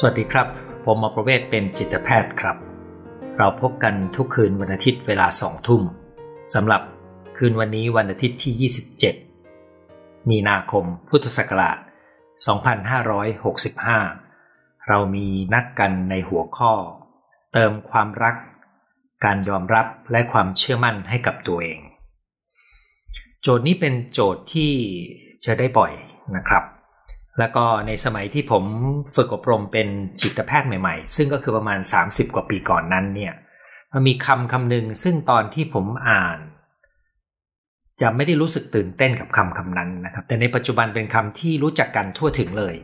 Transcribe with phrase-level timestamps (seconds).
[0.00, 0.48] สวัสดีครับ
[0.84, 2.56] ผมหมอประเวศเป็นจิตแพทย์ครับ
[3.38, 5.82] เราพบกันทุกคืนวันอาทิตย์เวลาสองทุ่ม
[6.54, 6.82] สำหรับ
[7.36, 8.70] คืนวันนี้วันอาทิตย์ที่
[9.48, 11.78] 27 มีนาคมพุทธศักราช
[13.52, 16.72] 2565 เรามีนัดกันในหัวข้อ
[17.52, 18.36] เติมความรัก
[19.24, 21.80] การยอมรับและความเชื่อมั่นให้กับตัวเอง
[23.42, 24.72] โจทย์นี้เป็นโจทย์ที่
[25.42, 25.92] เจอได้บ่อย
[26.36, 26.64] นะครับ
[27.38, 28.64] แล้วก็ในสมัยที่ผม
[29.16, 29.88] ฝึกอบรมเป็น
[30.20, 33.32] จิตแพทย์ใหม่ๆ ซึ่งก็คือประมาณ 30 กว่าปีก่อนนั้นเนี่ย
[33.92, 36.38] มันมีคำคำหนึ่งซึ่งตอนที่ผมอ่าน
[38.00, 42.74] จะไม่ได้รู้สึกตื่นเต้นกับคำคำนั้นนะครับ แต่ในปัจจุบันเป็นคำที่รู้จักกันทั่วถึงเลย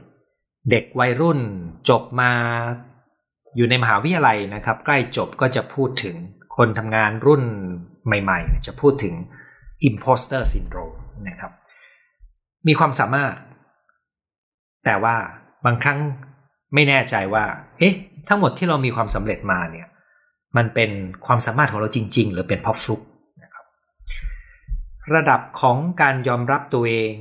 [0.71, 1.39] เด็กวัยรุ่น
[1.89, 2.33] จบมา
[3.57, 6.17] อยู่ในมหาวิทยาลัยนะครับ ใกล้จบก็จะพูดถึง
[6.57, 7.43] คนทำงานรุ่น
[8.07, 9.15] ใหม่ๆ จะพูดถึง
[9.89, 10.97] imposter syndrome
[11.29, 11.53] นะครับ
[12.67, 13.35] มีความสามารถ
[14.85, 15.17] แต่ว่า
[15.65, 15.99] บางครั้ง
[16.75, 17.45] ไม่แน่ใจว่า
[17.79, 17.95] เอ๊ะ
[18.29, 19.89] ทั้งหมดที่เรามีความสำเร็จมาเนี่ย
[20.57, 20.91] มันเป็น
[21.27, 23.01] ความสามารถของเราจริง ๆ หรือเป็นเพราะฟลุก
[23.43, 23.65] นะครับ
[25.15, 27.15] ระดับของการยอมรับตัวเอง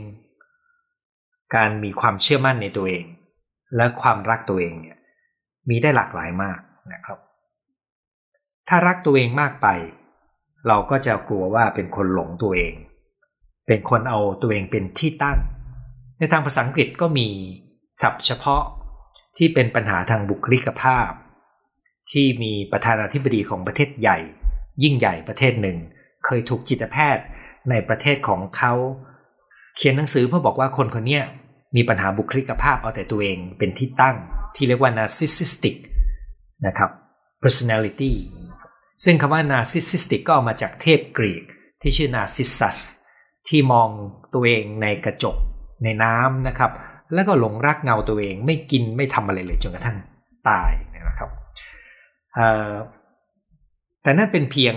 [1.55, 3.03] การมีความเชื่อมั่นในตัวเอง
[3.75, 4.97] และความรักตัวเองเนี่ย
[5.69, 6.59] มีได้หลากหลายมาก
[6.93, 7.17] นะครับ
[8.67, 9.67] ถ้ารักตัวเองมากไป
[10.67, 12.73] เราก็จะกลัวว่าเป็นคนหลงตัวเอง
[13.67, 15.37] เป็นคนเอาตัวเองเป็นที่ตั้ง
[16.23, 17.27] ในทางภาษาอังกฤษก็มี
[18.01, 18.63] ศัพท์เฉพาะ
[19.37, 21.09] ที่เป็นปัญหาทางบุคลิกภาพ
[22.11, 24.17] ที่มีประธานาธิบดีของประเทศใหญ่
[24.83, 25.77] ยิ่งใหญ่ประเทศหนึ่ง
[26.25, 27.23] เคยถูกจิตแพทย์
[27.69, 28.73] ในประเทศของเขา
[29.75, 31.21] เขียนหนังสือเพื่อบอกว่าคนคนนี้
[31.75, 34.15] มีปัญหาบุคลิกภาพเอาแต่ตัวเองเป็นที่ตั้ง
[34.55, 35.75] ที่เรียกว่า narcissistic
[36.65, 36.91] นะครับ
[37.43, 38.13] personality
[39.03, 41.43] ซึ่งคำว่า narcissistic ก็เอามาจากเทพกรีก
[41.81, 42.77] ที่ชื่อ narcissus
[43.47, 43.89] ที่มอง
[44.33, 45.37] ตัวเองในกระจก
[45.83, 46.71] ในน้ำนะครับ
[47.13, 49.97] แล้วก็หลงรักเงาตัวเองไม่กินไม่ทำอะไรเลยจนกระทั่ง
[50.49, 51.29] ตายนะครับ
[54.01, 54.75] แต่นั่นเป็นเพียง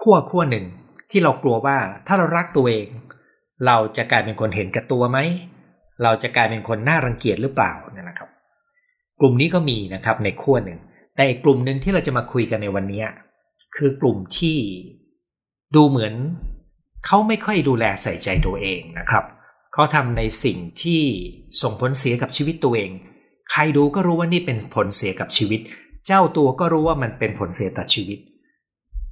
[0.00, 0.66] ขั้วขั้วหนึ่ง
[1.10, 1.76] ที่เรากลัวว่า
[2.06, 2.88] ถ้าเรารักตัวเอง
[3.66, 5.18] เราจะกลายเป็นคนเห็นกับตัวไหม
[6.02, 8.28] เราจะกลายเป็นคนน่ารังเกียจหรือเปล่าเนี่ยนะครับ
[9.20, 10.78] กลุ่มนี้ก็มีนะครับในขั้วหนึ่ง
[11.14, 13.02] แต่อีกกลุ่มหนึ่งที่เราจะมาคุยกันในวันนี้
[13.76, 14.58] คือกลุ่มที่
[15.74, 16.14] ดูเหมือน
[17.06, 19.24] เขาไม่ค่อยดูแลใส่ใจตัวเองนะครับ
[19.78, 21.02] เขาทำในสิ่งที่
[21.62, 22.90] ส่งผลเสียกับชีวิตตัวเอง
[23.50, 25.60] ใครดูก็รู้ว่านี่เป็นผลเสียกับชีวิต
[26.06, 28.18] เจ้าตัวก็รู้ว่ามันเป็นผลเสียต่อชีวิต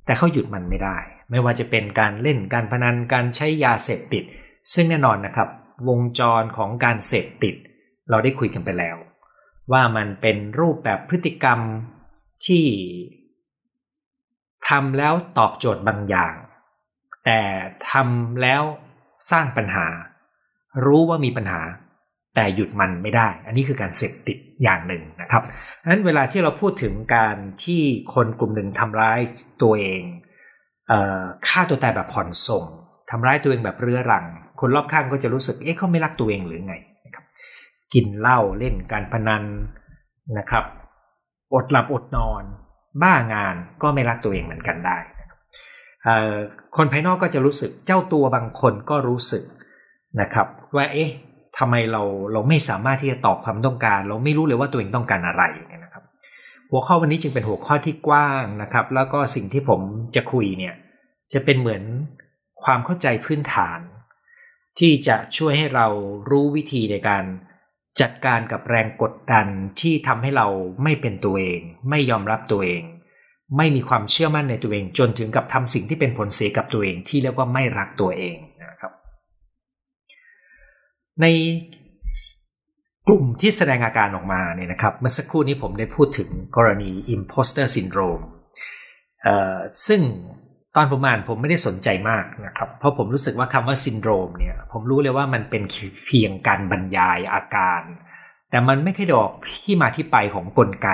[0.06, 0.98] แต่เขาหยุดมันไม่ได้
[1.30, 4.24] ไม่ว่าจะเป็นการเล่นการพนันการใช้ยาเสพติด
[4.74, 5.48] ซึ่งแน่นอนนะครับ
[5.88, 7.54] วงจรของการเสพติด
[8.10, 8.96] เราได้คุยกันไปแล้ว
[9.72, 11.58] ว่ามันเป็นรูปแบบพฤติกรรม
[12.46, 12.64] ที่
[14.68, 16.34] ทำแล้วตอบโจทย์บางอย่าง
[17.24, 17.40] แต่
[17.90, 18.62] ทำแล้ว
[19.30, 19.88] สร้างปัญหา
[20.84, 21.60] รู้ว่ามีปัญหา
[22.34, 25.42] แต่หยุดมันไม่ได้ อันนี้คือการเสพติดอย่างหนึ่งนะครับ
[25.90, 27.82] นั้นเวลาที่เราพูดถึงการที่
[28.14, 29.20] คนกลุ่มหนึ่งทำร้าย
[29.62, 30.02] ตัวเอง
[30.88, 32.64] เอ่อฆ่าตัวตายแบบผ่อนส่ง
[33.10, 34.24] ทำร้ายตัวเองแบบเรื้อรัง
[34.60, 36.74] คนรอบข้างก็จะรู้สึกเอ๊ะเขาไม่รักตัวเองหรือไง
[37.06, 37.24] นะครับ
[37.94, 39.44] กินเหล้าเล่นการพนัน
[40.38, 40.64] นะครับ
[41.54, 42.42] อดหลับอดนอน
[43.02, 44.98] บ้างานก็ไม่รักตัวเองเหมือนกันได้
[46.76, 49.42] คนภายนอกก็จะรู้สึกเจ้าตัวบางคนก็รู้สึก
[50.20, 51.10] นะครับ ว่าเอ๊ะ
[51.58, 56.04] ทำไมเราเราไม่สามารถที่จะตอบความต้องการ เราไม่รู้เลยว่าตัวเองต้องการอะไรเนี่ยนะครับ
[56.70, 59.80] หัวข้อวันนี้จึงเป็นหัวข้อที่กว้างนะครับ แล้วก็สิ่งที่ผม
[60.14, 60.74] จะคุยเนี่ย
[61.32, 61.82] จะเป็นเหมือน
[62.64, 63.80] ความเข้าใจพื้นฐาน
[64.78, 65.86] ที่จะช่วยให้เรา
[66.30, 67.24] รู้วิธีในการ
[68.00, 69.46] จัดการกับแรงกดดัน
[69.80, 70.46] ที่ทำให้เรา
[70.82, 71.60] ไม่เป็นตัวเอง
[71.90, 72.82] ไม่ยอมรับตัวเอง
[73.56, 78.36] ไม่มีความเชื่อมั่นในตัวเอง จนถึงกับทำสิ่งที่เป็นผลเสียกับตัวเองที่เรียกว่าไม่รักตัวเอง
[81.22, 81.26] ใน
[83.06, 88.24] กลุ่มที่แสดงอาการออกมาเนี่ยนะครับเมื่อสักครู่นี้ผมได้พูดถึงกรณี imposter syndrome
[89.88, 90.00] ซึ่ง
[90.76, 95.62] ตอนผมอ่านผมไม่ได้สนใจมากนะครับ เพราะผมรู้สึกว่าคำว่าซินโดรมเนี่ยผมรู้เลยว่ามันเป็น
[96.06, 97.82] เพียงการบรรยายอาการ
[98.50, 99.30] แต่มันไม่ค่อยบอก
[99.64, 100.88] ที่มาที่ไปของกลไก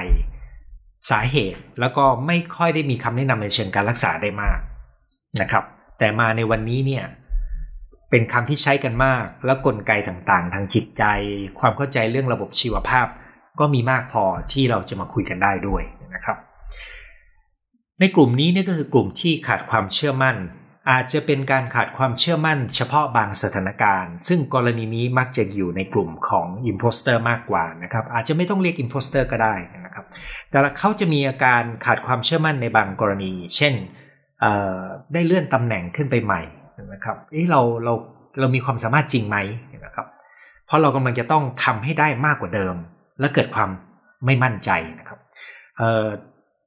[1.11, 4.59] สาเหตุแล้วก็ไม่ค่อยได้มีคำแนะนำในเชิงการรักษาได้มาก
[5.41, 5.65] นะครับ
[5.99, 7.05] แต่มาในวันนี้เนี่ย
[8.15, 11.05] เป็นคำที่ใช้กันมาก แล้วกลไกต่างๆ ทางจิตใจ
[11.61, 13.07] ความเข้าใจเรื่องระบบชีวภาพ
[13.61, 15.83] ก็มีมากพอที่เราจะมาคุยกันได้ด้วย
[16.15, 16.37] นะครับ
[18.01, 20.37] ในกลุ่มนี้นี่ก็คือกลุ่มที่ขาดความเชื่อมั่น
[20.91, 29.55] อาจจะเป็นการขาดความเชื่อมั่น เฉพาะบางสถานการณ์ ซึ่งกรณีนี้มักจะอยู่ในกลุ่มของ imposter มากกว่านะครับอาจจะไม่ต้องเรียก imposter ก็ได้
[29.87, 30.05] นะครับ
[30.51, 33.75] แต่เขาจะมีอาการขาดความเชื่อมั่นในบางกรณี เช่น
[35.13, 36.43] ได้เลื่อนตำแหน่งขึ้นไปใหม่
[36.93, 37.95] นะครับเอ้เราเรา
[38.41, 39.37] เรามีความสามารถจริงไหม
[39.85, 40.07] นะครับ
[40.67, 42.75] เพราะเรากำลังจะต้องทำให้ได้มากกว่าเดิม
[43.21, 43.71] และเกิดความ
[44.25, 45.19] ไม่มั่นใจนะครับ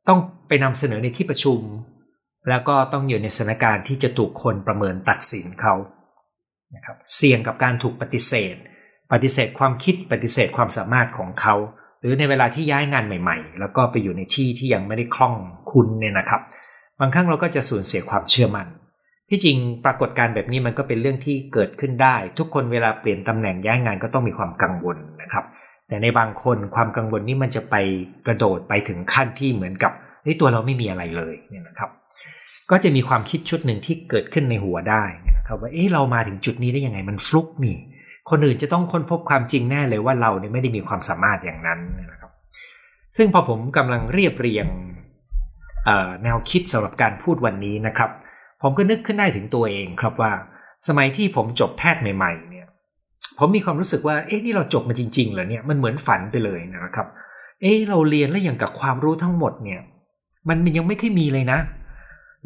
[0.08, 1.60] ต้องไปนำเสนอในที่ประชุม
[2.50, 5.74] แล้วก็ต้องอยู่ในสถานการณ์ที่จะถูกคนประเมินตัดสินเขา
[6.76, 8.56] นะครับเสี่ยงกับการถูกปฏิเสธ
[9.12, 11.56] ปฏิเสธความคิดปฏิเสธความสามารถของเขา
[12.00, 15.36] หรือในเวลาที่ย้ายงานใหม่ ๆ แล้วก็ไปอยู่ในที่ที่ยังไม่ได้คล่อง
[15.72, 16.42] คุณเนี่ยนะครับ
[17.00, 18.68] บางครั้งเราก็จะสูญเสียความเชื่อมัน่น
[19.30, 25.45] ที่จริงปรากฏการแบบนี้มันก็เป็นเรื่องที่เกิดขึ้นได้ ทุกคนเวลาเปลี่ยนตำแหน่งย้ายงานก็ต้องมีความกังวลนะครับ
[25.88, 27.75] แต่ในบางคนความกังวลนี้มันจะไป
[28.27, 29.92] กระโดดไปถึงขั้นที่เหมือนกับ
[30.25, 31.89] ในตัวเราไม่มีอะไรเลยเนี่ยนะครับ
[32.72, 35.04] ก็จะมีความคิดชุดหนึ่งที่เกิดขึ้นในหัวได้
[35.38, 37.77] นะครับว่าเอ๊ะเรามาถึงจุดนี้ได้ยังไงมันฟลุกนี่
[38.30, 41.80] คนอื่นจะต้องค้นพบความจริงแน่เลยว่าเราเนี่ยไม่ได้มีความสามารถอย่างนั้น
[42.12, 42.31] นะครับ
[43.16, 44.68] ซึ่งพอผมกำลังเรียบเรียง
[46.24, 48.10] แนวคิดสำหรับการพูดวันนี้นะครับ
[48.68, 50.32] ผมก็นึกขึ้นได้ถึงตัวเองครับว่า
[50.88, 52.68] สมัยที่ผมจบแพทย์ใหม่ ๆ เนี่ย
[53.38, 57.08] ผมมีความรู้สึกว่าเอ๊ะนี่เราจบมาจริงๆเหรอเนี่ยมันเหมือนฝันไปเลยนะครับ
[57.62, 59.80] เอ๊ะเราเรียนแล้วอย่างกับความรู้ทั้งหมดเนี่ย
[60.50, 61.60] มันยังไม่ค่อยมีเลยนะ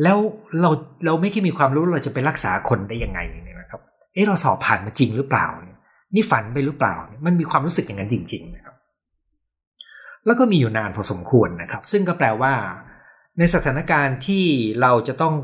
[0.04, 0.18] แล้ว
[0.62, 0.70] เรา
[1.06, 3.82] เราไม่ค่อยมีความรู้เราจะไปรักษาคนได้ยังไงเนี่ยนะครับ
[4.14, 5.48] เอ๊ะเราสอบผ่านมาจริงหรือเปล่า
[6.14, 6.96] เนี่ฝันไปหรือเปล่า
[7.26, 8.76] มันมีความรู้สึกอย่างนั้นจริง ๆ นะครับ
[10.26, 12.54] แล้วก็มีอยู่นานพอสมควรนะครับ ซึ่งก็แปลว่า
[13.38, 14.46] ในสถานการณ์ที่
[14.82, 15.36] เราจะต้อง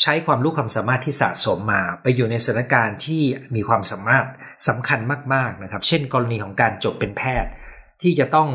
[0.00, 3.22] ใช้ความรู้ความสามารถที่สะสมมา ไปอยู่ในสถานการณ์ที่
[3.54, 4.26] มีความสามารถ
[4.68, 5.00] สำคัญ
[5.34, 7.50] มาก ๆนะครับ เช่น กรณีของการจบเป็นแพทย์
[8.02, 8.48] ที่จะต้อง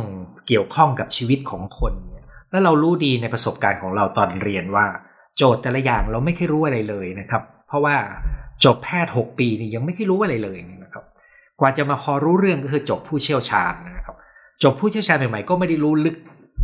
[0.48, 1.94] เกี่ยวข้องกับชีวิตของคน
[2.52, 4.86] แล้วเรารู้ดีในประสบการณ์ของเราตอนเรียนว่า
[5.38, 7.96] โจทย์แต่ละอย่างเราไม่เคยรู้อะไรเลยนะครับ เพราะว่า
[8.66, 11.04] จบแพทย์6ปีนี่ยังไม่เคยรู้อะไรเลยนะครับ
[11.60, 14.16] กว่าจะมาพอรู้เรื่องก็คือจบผู้เชี่ยวชาญนะครับ
[14.64, 16.18] จบผู้เชี่ยวชาญใหม่ๆก็ไม่ได้รู้ลึก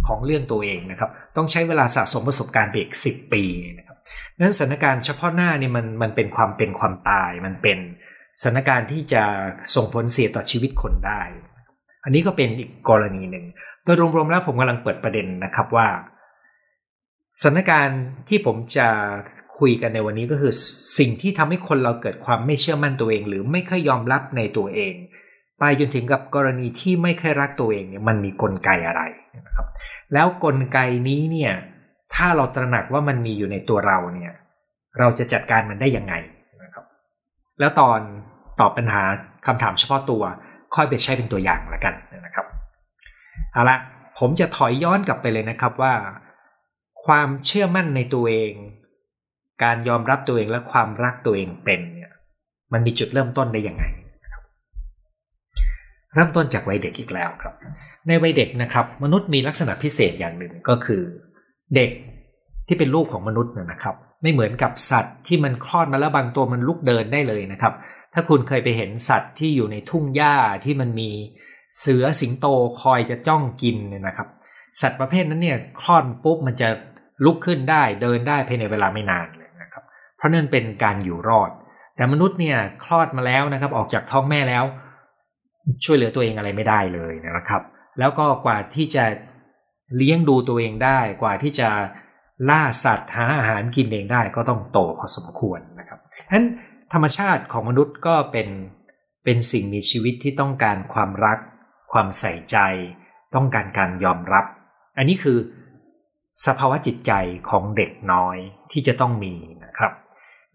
[0.08, 3.44] ของเรื่องตัวเองนะครับ ต้องใช้เวลาสะสมประสบการณ์ไปอีกสิปี
[3.78, 3.87] นะ
[4.42, 7.78] นั้นสถานการณ์เฉพาะหน้านี่มันมันเป็นความเป็นความตาย มันเป็น
[8.42, 9.24] สถานการณ์ที่จะ
[9.76, 11.22] ส่งผลเสียต่อชีวิตคนได้
[12.04, 13.46] อันนี้ก็เป็นอีกกรณีหนึ่ง
[13.84, 15.88] โดยรวมๆแล้วผมกำลังเปิดประเด็นนะครับว่า
[17.42, 18.88] สถานการณ์ที่ผมจะ
[19.60, 20.54] คุยกันในวันนี้ก็คือ
[20.98, 24.94] สิ่งที่ทำให้คนเราเกิดความไม่เชื่อมั่นตัวเอง หรือไม่ค่อยยอมรับในตัวเอง
[25.60, 29.02] ไปจนถึงกับกรณีที่ไม่ค่อยรักตัวเองเนี่ยมันมีกลไกอะไร
[29.48, 29.68] นะครับ
[30.14, 31.54] แล้วกลไกนี้เนี่ย
[32.16, 34.34] ถ้าเราตระหนักว่ามันมีอยู่ในตัวเราเนี่ย
[35.00, 36.14] เราจะจัดการมันได้ยังไง
[36.64, 36.86] นะครับ
[37.60, 38.00] แล้วตอน
[38.60, 39.04] ตอบปัญหา
[39.48, 40.24] คำถามเฉพาะตัว
[40.76, 41.94] ค่อยไปใช้เป็นตัวอย่างละกัน
[42.26, 42.46] นะครับ
[43.54, 43.78] เอาละ
[44.20, 45.94] ผมจะถอยย้อนกลับไปเลยนะครับว่า
[47.06, 48.54] ความเชื่อมั่นในตัวเอง
[49.64, 52.12] การยอมรับตัวเองและความรักตัวเองเป็นเนี่ย
[52.74, 53.84] มันมีจุดเริ่มต้นได้ยังไง
[56.14, 57.54] เริ่มต้นจากวัยเด็กอีกแล้วครับ
[58.08, 61.04] ในวัยเด็กนะครับ มนุษย์มีลักษณะพิเศษอย่างหนึ่งก็คือ
[61.76, 61.92] เด็ก
[62.68, 67.74] ที่เป็นลูกของมนุษย์เนี่ยนะครับ ไม่เหมือนกับสัตว์ที่มันคลอดมาแล้วบางตัวมันลุกเดินได้เลยนะครับ
[68.14, 70.36] ถ้าคุณเคยไปเห็นสัตว์ที่อยู่ในทุ่งหญ้า
[70.66, 71.10] ที่มันมี
[71.80, 72.48] เสือสิงโต
[72.82, 74.28] คอยจะจ้องกินเนี่ยนะครับ
[74.82, 76.70] สัตว์ประเภทนั้นเนี่ยคลอดปุ๊บมันจะ
[77.26, 79.84] ลุกขึ้นได้เดินได้ภายในเวลาไม่นานเลยนะครับ
[80.18, 81.52] เพราะนั่นเป็นการอยู่รอด
[81.96, 84.64] แต่มนุษย์เนี่ยคลอดมาแล้วนะครับ ออกจากท้องแม่แล้ว
[85.86, 87.62] ช่วยเหลือตัวเองอะไรไม่ได้เลยนะครับ
[88.00, 89.06] แล้วก็กว่าที่จะ
[89.96, 91.70] เลี้ยงดูตัวเองได้กว่าที่จะ
[92.50, 96.46] ล่าสัตว์หาอาหารกินเองได้ก็ต้องโตพอสมควรนะครับฉะนั้น
[96.94, 98.50] ธรรมชาติของมนุษย์ก็เป็น
[99.24, 101.40] เป็นสิ่งมีชีวิตที่ต้องการความรัก
[101.92, 102.58] ความใส่ใจ
[103.36, 104.46] ต้องการการยอมรับ
[104.98, 105.38] อันนี้คือ
[106.46, 107.12] สภาวะจิตใจ
[107.50, 108.38] ของเด็กน้อย
[108.72, 109.34] ที่จะต้องมี
[109.66, 109.92] นะครับ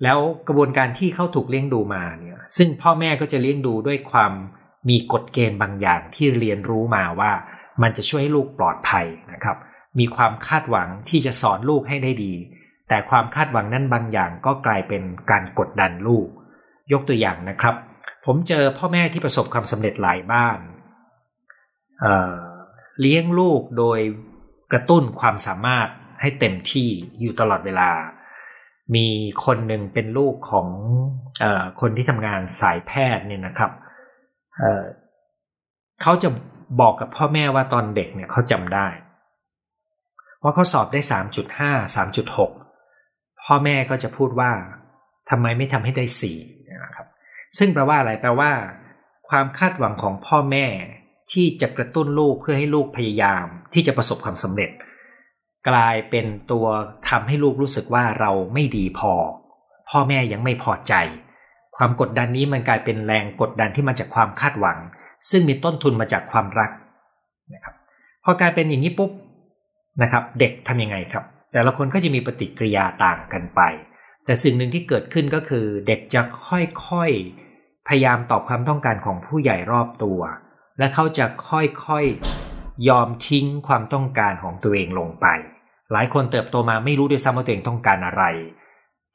[0.03, 4.33] แล้วกระบวนการที่เขาถูกเลี้ยงดูมาเนี่ยซึ่งพ่อแม่ก็จะเลี้ยงดูด้วยความ
[4.89, 7.33] มีกฎเกณฑ์บางอย่างที่เรียนรู้มาว่า
[7.83, 9.57] มันจะช่วยให้ลูกปลอดภัยนะครับ
[9.99, 12.33] มีความคาดหวังที่จะสอนลูกให้ได้ดี
[12.89, 16.29] แต่ความคาดหวังนั้นบางอย่างก็กลายเป็นการกดดันลูก
[16.93, 17.75] ยกตัวอย่างนะครับ
[18.27, 20.59] ผมเจอพ่อแม่ที่ประสบความสำเร็จหลายบ้าน
[22.01, 24.01] เเลี้ยงลูกโดย
[24.73, 25.89] กระตุ้นความสามารถ
[26.21, 26.89] ให้เต็มที่
[27.21, 27.91] อยู่ตลอดเวลา
[28.95, 29.07] มี
[29.45, 30.69] คนหนึ่งเป็นลูกของ
[31.43, 31.45] อ
[31.81, 33.71] คนที่ทำงานสายแพทย์เนี่ยนะครับ
[34.59, 36.29] เเขาจะ
[36.81, 38.89] บอกกับพ่อแม่ว่าตอนเด็กเนี่ยเขาจำได้
[40.43, 42.51] ว่าเขาสอบได้สามจุดห้าสามจุดหก
[43.45, 44.53] พ่อแม่ก็จะพูดว่า
[45.31, 46.39] ทำไมไม่ทำให้ได้สี่
[46.85, 47.07] นะครับ
[47.59, 48.53] ซึ่งแปลว่าอะไรแปลว่า
[49.29, 50.67] ความคาดหวังของพ่อแม่
[51.33, 54.71] ที่จะกระตุ้นลูกเพื่อให้ลูกพยายาม ที่จะประสบความสำเร็จ
[55.69, 56.67] กลายเป็นตัว
[57.09, 59.13] ทำให้ลูกรู้สึกว่าเราไม่ดีพอ
[59.91, 60.95] พ่อแม่ยังไม่พอใจ
[61.77, 64.79] ความกดดันนี้มันกลายเป็นแรงกดดันที่มาจากความคาดหวัง
[65.31, 66.71] ซึ่งมีต้นทุนมาจากความรัก
[67.55, 67.75] นะครับ
[68.25, 69.11] พอกลายเป็นอย่างนี้ปุ๊บ
[70.03, 73.61] นะครับเด็กทํำยังไงครับ แต่ละคนก็จะมีปฏิกิริยาต่างกันไป
[74.25, 80.21] แต่สิ่งหนึ่งที่เกิดขึ้นก็คือ เด็กจะค่อยๆพยายามตอบความต้องการของผู้ใหญ่รอบตัว
[80.79, 85.27] และเขาจะค่อยๆยอมทิ้งความต้องการของตัวเองลงไป
[85.93, 88.25] หลายคนเติบโตมาไม่รู้ด้วยซ้ำว่าตัวเองต้องการอะไร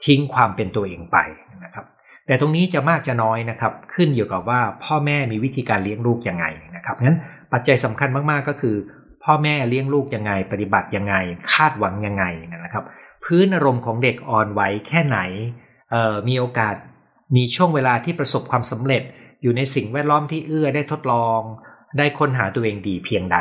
[0.06, 1.18] ทิ้งความเป็นตัวเองไป
[1.64, 1.86] นะครับ
[2.28, 7.18] แต่ตรงนี้จะมากจะน้อยนะครับ ขึ้นอยู่กับว่าพ่อแม่มีวิธีการเลี้ยงลูกยังไงนะครับงั้น
[7.54, 8.76] ปัจจัยสำคัญมากๆก็คือ
[9.24, 11.16] พ่อแม่เลี้ยงลูกยังไง ปฏิบัติยังไง
[11.54, 12.26] คาดหวังยังไง
[12.64, 12.84] นะครับ
[13.26, 15.20] พื้นอารมณ์ของเด็กอ่อนไหวแค่ไหน
[16.28, 16.76] มีโอกาส
[17.36, 19.04] มีช่วงเวลาที่ประสบความสำเร็จ
[19.42, 21.42] อยู่ในสิ่งแวดล้อมที่เอื้อได้ทดลอง
[21.98, 23.38] ได้ค้นหาตัวเองดีเพียงใด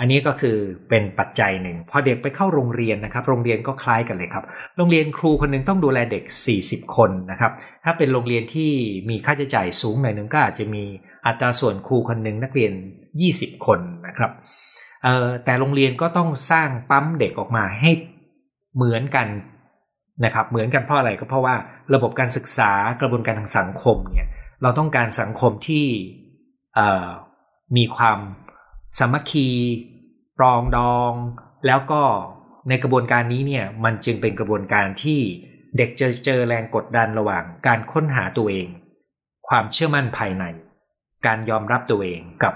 [0.00, 0.56] อันนี้ก็คือ
[0.88, 4.44] เป็นปัจจัยหนึ่งพอเด็กไปเข้าโรงเรียนนะครับ โรงเรียนก็คล้ายกันเลยครับ
[4.76, 6.24] โรงเรียนครูคนหนึ่งต้องดูแลเด็ก
[6.60, 7.52] 40 คนนะครับ
[7.84, 8.70] ถ้าเป็นโรงเรียนที่
[9.10, 10.84] มีค่าใช้จ่ายสูงหน่อยหนึ่งก็อาจจะมี
[11.26, 12.72] อัตราส่วนครูคนหนึ่งนักเรียน
[13.20, 14.30] 20 คนนะครับ
[15.44, 17.90] แต่โรงเรียนก็ต้องสร้างปั๊มเด็กออกมาให้
[18.76, 19.28] เหมือนกัน
[20.24, 21.54] นะครับ เหมือนกันเพราะอะไรก็เพราะว่า
[21.94, 24.28] ระบบการศึกษากระบวนการทางสังคมเนี่ย
[24.62, 25.84] เราต้องการสังคมที่
[27.76, 28.18] มีความ
[28.98, 29.48] สามัคคี
[30.38, 31.12] ปรองดอง
[31.66, 32.02] แล้วก็
[32.68, 35.20] ในกระบวนการนี้เนี่ยมันจึงเป็นกระบวนการที่
[35.76, 38.66] เด็กจะเจอแรงกดดันระหว่างการค้นหาตัวเอง
[39.48, 40.44] ความเชื่อมั่นภายใน
[41.26, 42.54] การยอมรับตัวเองกับ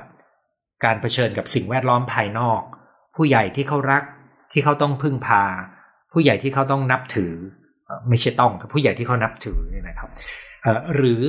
[0.85, 2.61] การเผชิญกับสิ่งแวดล้อมภายนอก
[3.17, 4.03] ผู้ใหญ่ที่เขารัก
[4.53, 5.45] ที่เขาต้องพึ่งพา
[6.13, 7.33] ผู้ใหญ่ที่เขาต้องนับถือ
[8.09, 10.11] ไม่ใช่ต้องผู้ใหญ่ที่เขานับถือนะครับ
[10.95, 11.21] หรือ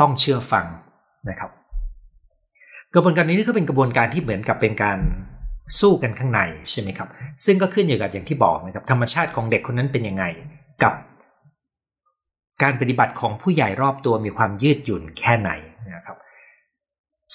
[0.00, 0.66] ต้องเชื่อฟัง
[1.28, 1.50] นะครับ
[2.94, 4.98] กระบวนการนี้ก็เป็นกระบวนการที่เหมือนกับเป็นการ
[5.80, 7.08] สู้กันข้างในใช่ไหมครับ
[7.44, 10.24] ซึ่งก็ขึ้นอยู่กับอย่างที่บอกนะครับธรรมชาติของเด็กคนนั้นเป็นยังไง
[10.82, 10.94] กับ
[12.62, 15.50] การปฏิบัติของผู้ใหญ่รอบตัวมีความยืดหยุ่นแค่ไหน
[15.94, 16.16] นะครับ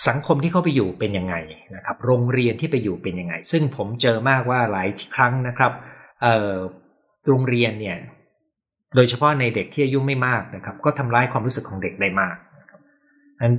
[0.07, 1.35] สังคมที่เขาไปอยู่เป็นยังไง
[1.75, 5.71] นะครับ โรงเรียนที่ไปอยู่เป็นยังไง ซึ่งผมเจอมากว่าหลายครั้งนะครับ
[7.27, 7.97] โรงเรียนเนี่ย
[8.95, 12.35] โดยเฉพาะในเด็กที่อายุไม่มากนะครับ ก็ทำร้ายความรู้สึกของเด็กได้มาก
[13.41, 13.51] อัน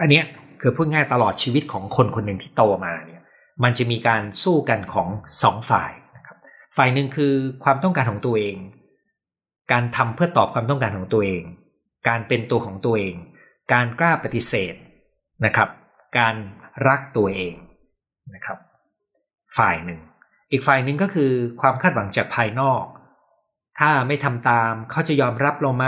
[0.00, 0.24] อันเนี้ย
[0.60, 3.22] คือพูดง่ายตลอดชีวิตของคนคนหนึ่งที่โตมาเนี่ย
[3.62, 5.08] มันจะมีการสู้กันของ
[5.42, 6.36] สองฝ่ายนะครับ
[6.76, 7.32] ฝ่ายหนึ่งคือ
[7.64, 8.56] ความต้องการของตัวเอง
[9.72, 11.42] การทำเพื่อตอบความต้องการของตัวเอง
[12.08, 13.14] การเป็นตัวของตัวเอง
[13.72, 14.74] การกล้าปฏิเสธ
[15.44, 15.68] นะครับ
[16.18, 16.34] การ
[16.88, 17.54] รักตัวเอง
[18.34, 18.58] นะครับ
[19.58, 20.00] ฝ่ายหนึ่ง
[20.52, 22.84] อีกฝ่ายหนึ่งก็คือความคาดหวังจากภายนอก
[23.78, 25.86] ถ้าไม่ทำตามเขาจะยอมรับเราไหม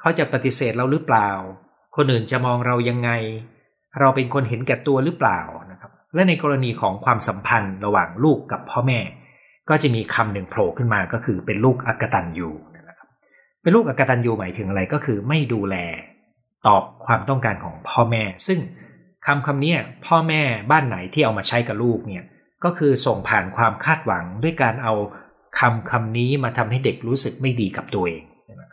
[0.00, 1.30] เขาจะปฏิเสธเราหรือเปล่า
[1.96, 3.10] คนอื่นจะมองเรายังไง
[4.00, 5.40] เราเป็นคนเห็นแก่ตัวหรือเปล่า
[5.72, 9.00] นะครับ และในกรณีของความสัมพันธ์ระหว่างลูกกับพ่อแม่
[9.68, 13.08] ก็จะมีคำหนึ่งโผล่ขึ้นมาก็คือเป็นลูกอกตันยูนะครับ
[13.62, 15.76] เป็นลูกอกตันยูหมายถึงอะไรก็คือไม่ดูแล
[16.66, 18.58] ตอบความต้องการของพ่อแม่ ซึ่ง
[19.26, 19.74] คำคำนี้
[20.06, 22.24] พ่อแม่บ้านไหนที่เอามาใช้กับลูกเนี่ย
[22.64, 24.94] ก็คือส่งผ่านความคาดหวังด้วยการเอา
[25.58, 28.22] คำคำนี้มาทำให้เด็กรู้สึกไม่ดีกับตัวเอง
[28.60, 28.68] นะ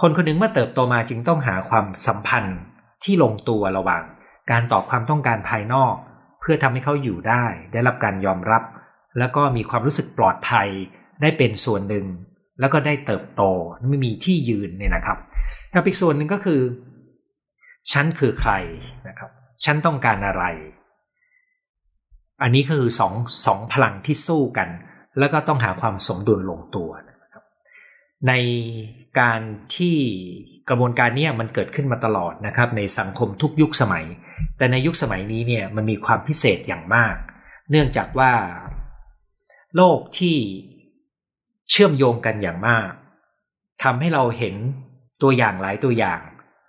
[0.00, 2.58] คนคนหนึ่งเมื่อเติบโตมาจึงต้องหาความสัมพันธ์
[3.04, 4.02] ที่ลงตัวระหว่าง
[4.50, 5.94] การตอบความต้องการภายนอก
[6.40, 8.62] เพื่อทำให้เขาอยู่ได้ ได้รับการยอมรับ
[9.18, 10.68] แล้วก็มีความรู้สึกปลอดภัย
[11.20, 12.06] ได้เป็นส่วนหนึ่ง
[12.60, 13.42] แล้วก็ได้เติบโต
[13.90, 15.18] ไม่มีที่ยืนเนี่ยนะครับ
[15.72, 16.60] กับอีกส่วนหนึ่งก็คือ
[17.92, 18.52] ฉันคือใคร
[19.08, 19.30] นะครับ
[19.64, 20.44] ฉันต้องการอะไร
[22.42, 23.12] อันนี้ก็คือสอง
[23.46, 24.68] สองพลังที่สู้กัน
[25.18, 27.44] แล้วก็ต้องหาความสมดุลลงตัวนะครับ
[28.28, 28.32] ใน
[29.20, 29.40] การ
[29.76, 29.96] ที่
[30.68, 34.04] กระบวนการนี้มันเกิดขึ้นมาตลอดนะครับ ในสังคมทุกยุคสมัย
[34.58, 37.16] แต่ในยุคสมัยนี้เนี่ยมันมีความพิเศษอย่างมาก
[37.70, 38.32] เนื่องจากว่า
[39.76, 40.36] โลกที่
[41.70, 42.90] เชื่อมโยงกันอย่างมาก
[43.82, 44.54] ทำให้เราเห็น
[45.22, 46.20] ตัวอย่างหลายตัวอย่าง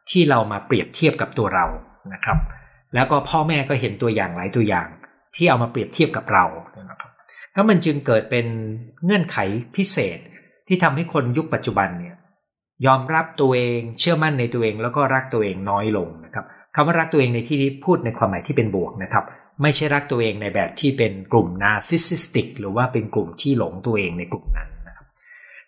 [0.10, 1.66] ที่เรามาเปรียบเทียบกับตัวเรา
[2.14, 2.38] นะครับ
[2.94, 4.88] แล้วก็พ่อแม่ก็เห็นตัวอย่างหลายตัวอย่าง
[5.36, 6.46] ที่เอามาเปรียบเทียบกับเรา
[6.80, 7.12] นะครับ
[7.54, 8.46] แล้วมันจึงเกิดเป็น
[9.04, 9.38] เงื่อนไข
[9.76, 10.20] พิเศษ
[10.68, 12.16] ที่ทำให้คนยุคปัจจุบันเนี่ย
[12.86, 19.26] ยอมรับตัวเองเชื่อมั่นในตัวเองแล้วก็รักตัวเองน้อยลงนะครับ คำว่ารักตัวเองในที่นี้พูดในความหมายที่เป็นบวกนะครับ
[19.62, 25.08] ไม่ใช่รักตัวเองในแบบที่เป็นกลุ่ม narcissistic หรือว่าเป็นกลุ่มที่หลงตัวเองในกลุ่มนั้นนะครับ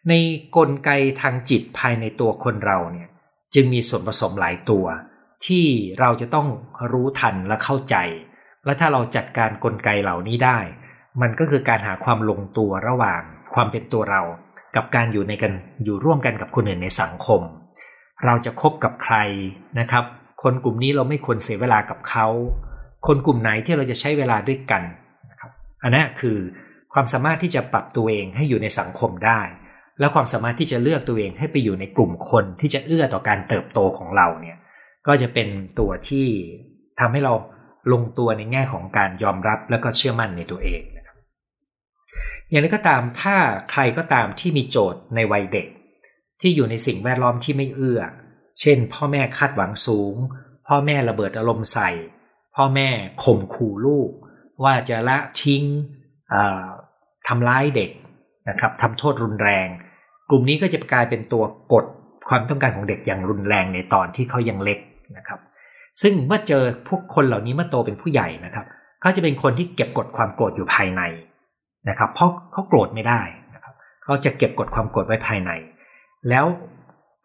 [0.09, 0.13] ใน
[0.57, 0.89] กลไก
[1.21, 3.09] ทางจิตภายในตัวคนเราเนี่ย
[3.53, 4.85] จึงมีส่วนผสมหลายตัว
[5.45, 5.65] ที่
[5.99, 6.47] เราจะต้อง
[6.91, 7.95] รู้ทันและเข้าใจ
[8.65, 10.59] และถ้าเราจัดการกลไกเหล่านี้ได้
[11.21, 13.21] มันก็คือการหาความลงตัวระหว่าง
[13.53, 14.21] ความเป็นตัวเรา
[14.75, 17.41] กับการอยู่ในกันอยู่ร่วมกันกับคนอื่นในสังคม
[18.25, 19.15] เราจะคบกับใคร
[19.79, 20.05] นะครับ
[20.45, 22.27] คนกลุ่มนี้เราไม่ควรเสียเวลากับเขา
[23.07, 24.83] คนกลุ่มไหนที่เราจะใช้เวลาด้วยกัน
[25.31, 25.51] นะครับ
[25.83, 26.37] อันนี้คือ
[26.93, 29.41] ความสามารถที่จะปรับตัวเองให้อยู่ในสังคมได้
[29.99, 34.57] และความสามารถที่จะเลือกตัวเองให้ไปอยู่ในกลุ่มคนที่จะเอื้อต่อการเติบโตของเราเนี่ย
[35.07, 35.47] ก็จะเป็น
[35.79, 36.27] ตัวที่
[36.99, 37.33] ทำให้เรา
[37.93, 40.81] ลงตัวในแง่ของการยอมรับและก็เชื่อมั่นในตัวเอง
[42.49, 43.35] อย่างไรก็ตามถ้า
[43.71, 45.67] ใครก็ตามที่มีโจทย์ในวัยเด็ก
[46.41, 48.01] ที่อยู่ในสิ่งแวดล้อมที่ไม่เอื้อ
[48.59, 50.15] เช่น พ่อแม่คาดหวังสูง
[50.67, 51.89] พ่อแม่ระเบิดอารมณ์ใส่
[52.55, 52.87] พ่อแม่
[53.23, 54.09] ข่มขู่ลูก
[54.63, 55.63] ว่าจะละทิ้ง
[57.27, 57.91] ทำร้ายเด็ก
[58.49, 59.67] นะครับทำโทษรุนแรง
[60.29, 61.43] กลุ่มนี้ก็จะกลายเป็นตัว
[61.73, 61.85] กด
[62.29, 64.79] ความต้องการของเด็กอย่างรุนแรงในตอนที่เขายังเล็ก
[65.17, 65.39] นะครับ
[66.01, 68.65] ซึ่งเมื่อเจอพวกคนเหล่านี้เมื่อโตเป็นผู้ใหญ่นะครับ
[69.01, 71.01] เขาจะเป็นคนที่เก็บกดความโกรธอยู่ภายใน
[71.89, 73.21] นะครับ เพราะเขาโกรธไม่ได้
[73.53, 75.51] นะครับเขาจะเก็บกดความโกรธไว้ภายใน
[76.29, 76.45] แล้ว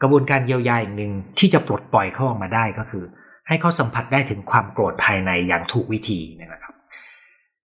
[0.02, 3.04] กระบวนการเยียวยาอีกหนึ่งที่จะปลดปล่อยเขาออกมาได้ก็คือ
[3.49, 6.75] ให้เขาสัมผัสได้ถึงความโกรธภายในอย่างถูกวิธีนะครับ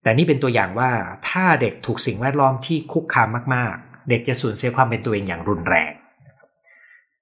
[0.02, 0.90] แต่นี่เป็นตัวอย่างว่า
[1.28, 5.92] ถ้าเด็กถูกสิ่งแวดล้อมที่คุกคามมากๆ เด็กจะสูญเสียความเป็นตัวเองอย่างรุนแรง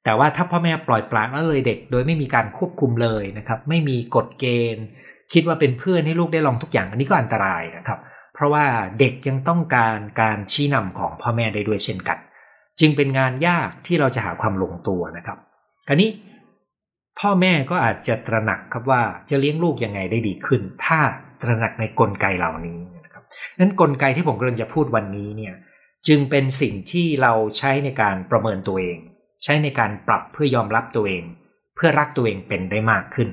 [0.04, 4.84] แต่ว่าถ้าพ่อแม่ปล่อยปละละเลยเด็ก โดยไม่มีการควบคุมเลยนะครับ ไม่มีกฎเกณฑ์
[5.32, 7.98] คิดว่าเป็นเพื่อนให้ลูกได้ลองทุกอย่างอันนี้ก็อันตรายนะครับ
[8.34, 8.64] เพราะว่า
[9.00, 12.18] เด็กยังต้องการการชี้นำของพ่อแม่ได้ด้วยเช่นกัน
[12.80, 15.38] จึงเป็นงานยากที่เราจะหาความลงตัวนะครับ
[15.88, 16.10] คราวนี้
[17.20, 21.00] พ่อแม่ก็อาจจะตระหนักครับว่าจะเลี้ยงลูกยังไงได้ดีขึ้น ถ้า
[21.42, 23.22] ตระหนักในกลไกเหล่านี้นะครับ
[23.60, 25.54] นั้นกลไกที่ผมกำลังจะพูดวันนี้เนี่ย
[26.08, 28.98] จึงเป็นสิ่งที่เราใช้ในการประเมินตัวเอง
[29.44, 31.24] ใช้ในการปรับเพื่อยอมรับตัวเอง
[31.76, 33.28] เพื่อรักตัวเองเป็นได้มากขึ้น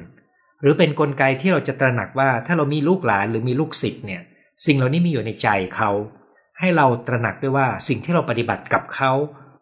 [0.62, 4.22] หรือเป็นนกลไกที่เราจะตระหนักว่าถ้าเรามีลูกหลานหรือมีลูกศิษย์เนี่ย
[4.66, 5.92] สิ่งเหล่านี้มีอยู่ในใจเขา
[6.60, 9.12] ให้เราตระหนักด้วยว่าสิ่งที่เราปฏิบัติกับเขา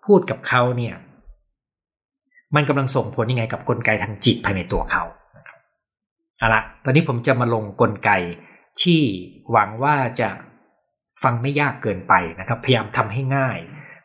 [0.06, 0.96] พูดกับเขาเนี่ย
[2.56, 5.04] มันกำลังส่งผลยังไงกับกลไกทางจิตภายในตัวเขา
[6.38, 8.12] เอาละตอนนี้ผมจะมาลงกลไก
[8.82, 9.02] ที่
[9.52, 10.30] หวังว่าจะ
[11.24, 13.58] ฟังไม่ยากเกินไปนะครับ พยายามทำให้ง่าย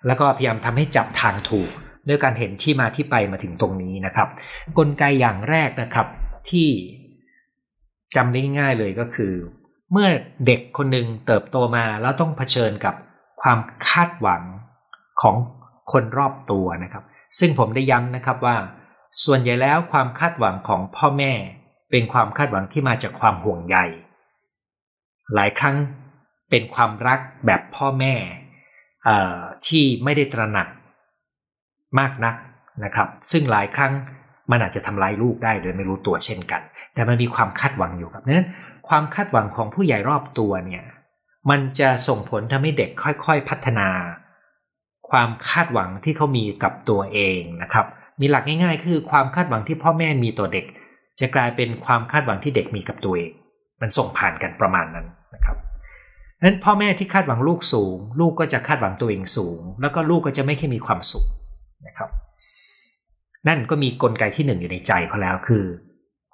[0.06, 1.70] แล้วก็พยายามทำให้จับทางถูก
[2.08, 4.28] ด้วยการเห็นที่มาที่ไปมาถึงตรงนี้นะครับ
[4.78, 6.06] กลไกอย่างแรกนะครับ
[6.50, 6.68] ที่
[8.16, 9.32] จำได้ง่ายเลยก็คือ
[9.92, 10.08] เมื่อ
[10.46, 12.94] เด็กคนหนึ่งเติบโตมาแล้วต้องเผชิญกับ
[13.42, 14.42] ความคาดหวัง
[15.22, 15.36] ของ
[15.92, 17.04] คนรอบตัวนะครับ
[17.38, 18.56] ซึ่งผมได้ย้ำนะครับว่า
[19.24, 21.32] ส่วนใหญ่แล้วความคาดหวังของพ่อแม่
[21.90, 23.76] เป็นความคาดหวังที่มาจากความห่วงใย
[25.34, 25.76] หลายครั้ง
[26.50, 28.14] เป็นความรักแบบพ่อแม่
[29.66, 30.68] ที่ไม่ได้ตระหนัก
[31.98, 32.34] มากนัก
[32.84, 33.92] นะครับ ซึ่งหลายครั้ง
[34.50, 36.62] มันอาจจะทำลายลูกได้โดยไม่รู้ตัวเช่นกัน
[36.94, 38.48] แต่มันมีความคาดหวังอยู่ครับนั้น
[38.88, 40.84] ความคาดหวังของผู้ใหญ่รอบตัวเนี่ย
[41.50, 43.88] มันจะส่งผลทำให้เด็กค่อยๆพัฒนา
[45.10, 47.86] ความคาดหวังที่เขามีกับตัวเองนะครับ
[48.20, 50.64] มีหลักง่าย ๆ คือความคาดหวังที่พ่อแม่มีต่อเด็ก
[51.20, 53.32] จะกลายเป็นความคาดหวังที่เด็กมีกับตัวเอง
[53.80, 55.56] มันส่งผ่านกันประมาณนั้นนะครับ
[56.44, 61.26] นั้นพ่อแม่ที่คาดหวังลูกสูง ลูกก็จะคาดหวังตัวเองสูง แล้วก็ลูกก็จะไม่ค่อยมีความสุข
[61.86, 62.10] นะครับ
[63.48, 65.64] นั่นก็มีกลไกที่หนึ่งอยู่ในใจเขาแล้วคือ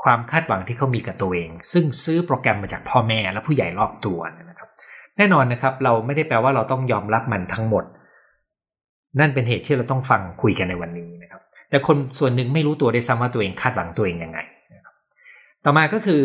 [0.05, 4.69] ความคาดหวังที่เขามีกับตัวเอง ซึ่งซื้อโปรแกรมมาจากพ่อแม่และผู้ใหญ่รอบตัวนะครับ
[5.17, 7.85] แน่นอนนะครับ เราไม่ได้แปลว่าเราต้องยอมรับมันทั้งหมด
[9.21, 11.41] นั่นเป็นเหตุที่เราต้องฟังคุยกันในวันนี้นะครับ
[11.71, 14.39] แต่คนส่วนหนึ่งไม่รู้ตัวได้ซ้ำว่าตัวเองคาดหวังตัวเองยังไง
[15.65, 16.23] ต่อมาก็คือ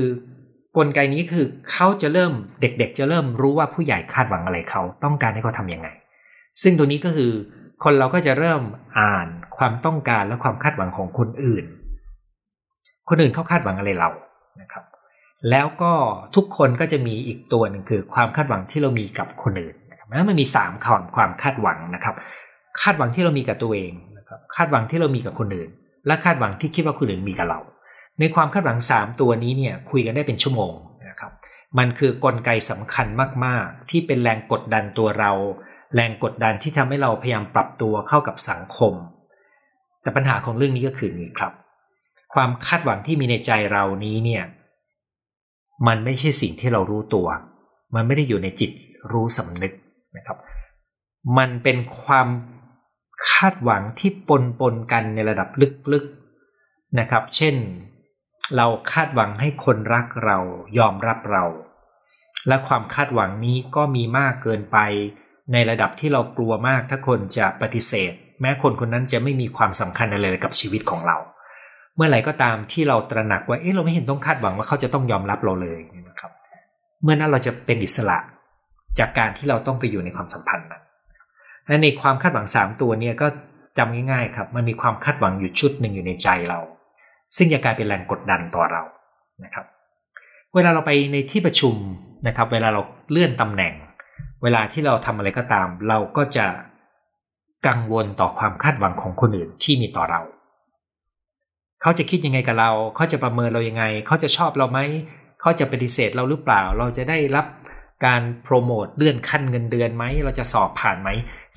[0.78, 5.88] กลไกนี้คือเขาจะเริ่มเด็ก ๆ จะเริ่มรู้ว่าผู้ใหญ่คาดหวังอะไรเขาต้องการให้เขาทำยังไง
[6.62, 7.32] ซึ่งตัวนี้ก็คือ
[7.84, 8.62] คนเราก็จะเริ่ม
[9.00, 11.66] อ่านความต้องการและความคาดหวังของคนอื่น
[13.10, 14.10] คนอื่นเขาคาดหวังอะไรเรา
[14.62, 14.84] นะครับ
[15.50, 15.94] แล้วก็
[16.36, 22.16] ทุกคนก็จะมีอีกตัวหนึ่งคือความคาดหวังที่เรามีกับคนอื่นนะครับมันมีสามความความคาดหวังนะครับ
[22.82, 25.70] คาดหวังที่เรามีกับตัวเองนะครับคาดหวังที่เรามีกับคนอื่น
[26.08, 27.60] และคาดหวังที่คิดว่าคนอื่นมีกับเรา
[28.20, 30.74] ในความคาดหวังสามตัวนี้เนี่ยคุยกันได้เป็นชั่วโมง
[31.10, 31.32] นะครับ
[31.78, 33.08] มันคือกลไกสำคัญ
[33.46, 35.32] มาก ๆ ที่เป็นแรงกดดันตัวเรา
[35.96, 38.94] แรงกดดันที่ทำให้เราพยายามปรับตัวเข้ากับสังคม
[40.02, 41.54] แต่ปัญหาของเรื่องนี้ก็คือนี้ครับ
[42.34, 44.44] ความคาดหวังที่มีในใจเรานี้เนี่ย
[45.88, 47.28] มันไม่ใช่สิ่งที่เรารู้ตัว
[47.96, 48.72] มันไม่ได้อยู่ในจิต
[49.12, 49.74] รู้สำนึก
[50.18, 50.38] นะครับ
[51.38, 52.28] มันเป็นความ
[53.30, 55.50] คาดหวังที่ปนปนกันในระดับ
[55.92, 57.56] ลึกๆนะครับ เช่น
[58.56, 60.38] เราคาดหวังให้คนรักเรา
[60.78, 61.44] ยอมรับเรา
[62.48, 64.78] และความคาดหวังนี้ก็มีมากเกินไป
[65.54, 71.18] ในระดับที่เรากลัวมากถ้าคนจะปฏิเสธ แม้คนคนนั้นจะไม่มีความสำคัญอะไรกับชีวิตของเรา
[72.00, 76.32] เมื่อไหร่ก็ตามที่เราตระหนักว่าเอ๊ะเราไม่เห็นต้องคาดหวังว่าเขาจะต้องยอมรับเราเลยนะครับ
[77.04, 78.18] เมื่อนั้นเราจะเป็นอิสระ
[79.00, 80.84] จากการที่เราต้องไปอยู่ในความสัมพันธ์นั้น
[81.68, 83.28] และในความคาดหวังสามตัวเนี่ยก็
[83.78, 86.60] จำง่ายๆครับ มันมีความคาดหวังอยู่ชุดหนึ่งอยู่ในใจเรา
[87.36, 88.84] ซึ่งจะกลายเป็นแรงกดดันต่อเรา
[89.44, 89.66] นะครับ
[90.56, 91.76] เวลาเราไปในที่ประชุม
[92.28, 92.82] นะครับ เวลาเรา
[93.12, 93.74] เลื่อนตำแหน่ง
[94.44, 96.46] เวลาที่เราทำอะไรก็ตาม เราก็จะ
[97.68, 100.22] กังวลต่อความคาดหวังของคนอื่นที่มีต่อเรา
[101.82, 104.80] เขาจะคิดยังไงกับเรา เขาจะประเมินเรายังไง เขาจะชอบเราไหม
[105.42, 107.46] เขาจะปฏิเสธเราหรือเปล่า เราจะได้รับ
[108.06, 111.10] การโปรโมทเลื่อนขั้นเงินเดือนไหม เราจะสอบผ่านไหม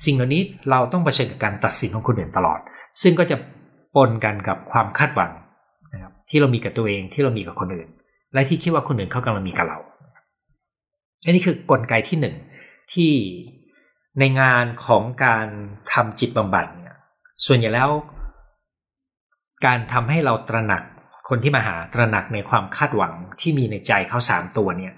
[0.05, 2.59] สิ่งเหล่านี้เราต้องเผชิญกับการตัดสินของคนอื่นตลอด
[3.01, 3.37] ซึ่งก็จะ
[3.95, 5.31] ปนกันกับความคาดหวัง
[5.93, 7.87] นะครับที่เรามีกับตัวเองที่เรามีกับคนอื่น
[8.33, 9.79] และที่คิดว่าคนอื่นเขากำลังมีกับเรา
[11.25, 12.35] อันนี้คือกลไกที่หนึ่ง
[12.93, 13.11] ที่
[14.19, 15.47] ในงานของการ
[15.93, 16.95] ทำจิตบำบัดเนี่ย
[17.45, 17.89] ส่วนใหญ่แล้ว
[19.65, 20.83] การทำให้เราตระหนัก
[21.29, 24.93] คนที่มาหาตระหนักในความคาดหวังที่มีในใจเขาสามตัวเนี่ย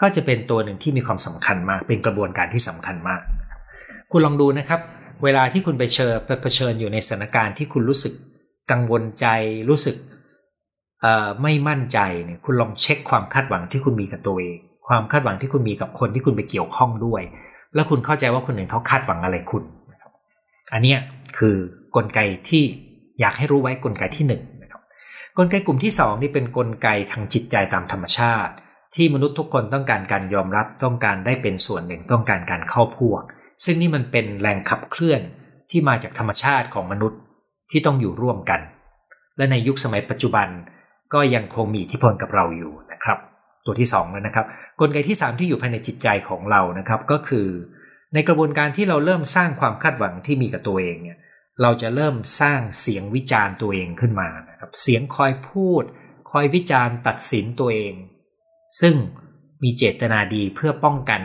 [0.00, 3.20] ก็จะเป็นตัวหนึ่งที่มีความสำคัญมาก เป็นกระบวนการที่สำคัญมาก
[4.10, 4.80] คุณลองดูนะครับ
[5.24, 8.12] เวลาที่คุณไปเชิญไปเผชิญอยู่ในสถานการณ์ที่คุณรู้สึก
[8.70, 9.26] กังวลใจ
[9.70, 9.96] รู้สึก
[11.42, 14.56] ไม่มั่นใจเนี่ยคุณลองเช็คความคาดหวังที่คุณมีกับตัวเอง
[14.88, 17.22] ความคาดหวังที่คุณมีกับคนที่คุณไปเกี่ยวข้องด้วย
[17.74, 19.62] แล้วคุณเข้าใจว่าคนอื่นเขาคาดหวังอะไรคุณ
[20.72, 20.96] อันนี้
[21.38, 21.54] คือ
[21.96, 22.62] กลไกที่
[23.20, 24.82] อยากให้รู้ไว้กลไกที่หนึ่งนะครับ
[25.38, 28.52] กลไกกลุ่มที่สองนี่เป็นนกลไกทางจิตใจตามธรรมชาติ
[28.94, 33.22] ที่มนุษย์ทุกคนต้องการการยอมรับต้องการได้เป็นส่วนหนึ่งต้องการการเข้าพวก
[33.64, 35.20] ซึ่งนี่มันเป็นแรงขับเคลื่อน
[35.70, 37.20] ที่มาจากธรรมชาติของมนุษย์
[37.70, 38.60] ที่ต้องอยู่ร่วมกัน
[39.36, 40.48] และในยุคสมัยปัจจุบัน
[41.14, 43.18] ก็ยังคงมีอิทธิพลกับเราอยู่นะครับ
[43.66, 44.46] ตัวที่2แล้วนะครับ
[44.80, 47.46] กลไกที่ 3 ที่อยู่ภายในจิตใจของเรานะครับก็คือ
[48.14, 51.18] ในกระบวนการที่เราเริ่มสร้างความคาดหวังที่มีกับตัวเองเนี่ย
[51.62, 55.82] เราจะเริ่มสร้างเสียงวิจารณ์ตัวเองขึ้นมานะครับ เสียงคอยพูด
[56.30, 57.94] คอยวิจารณ์ตัดสินตัวเอง
[58.80, 58.94] ซึ่ง
[59.62, 61.22] มีเจตนาดีเพื่อป้องกัน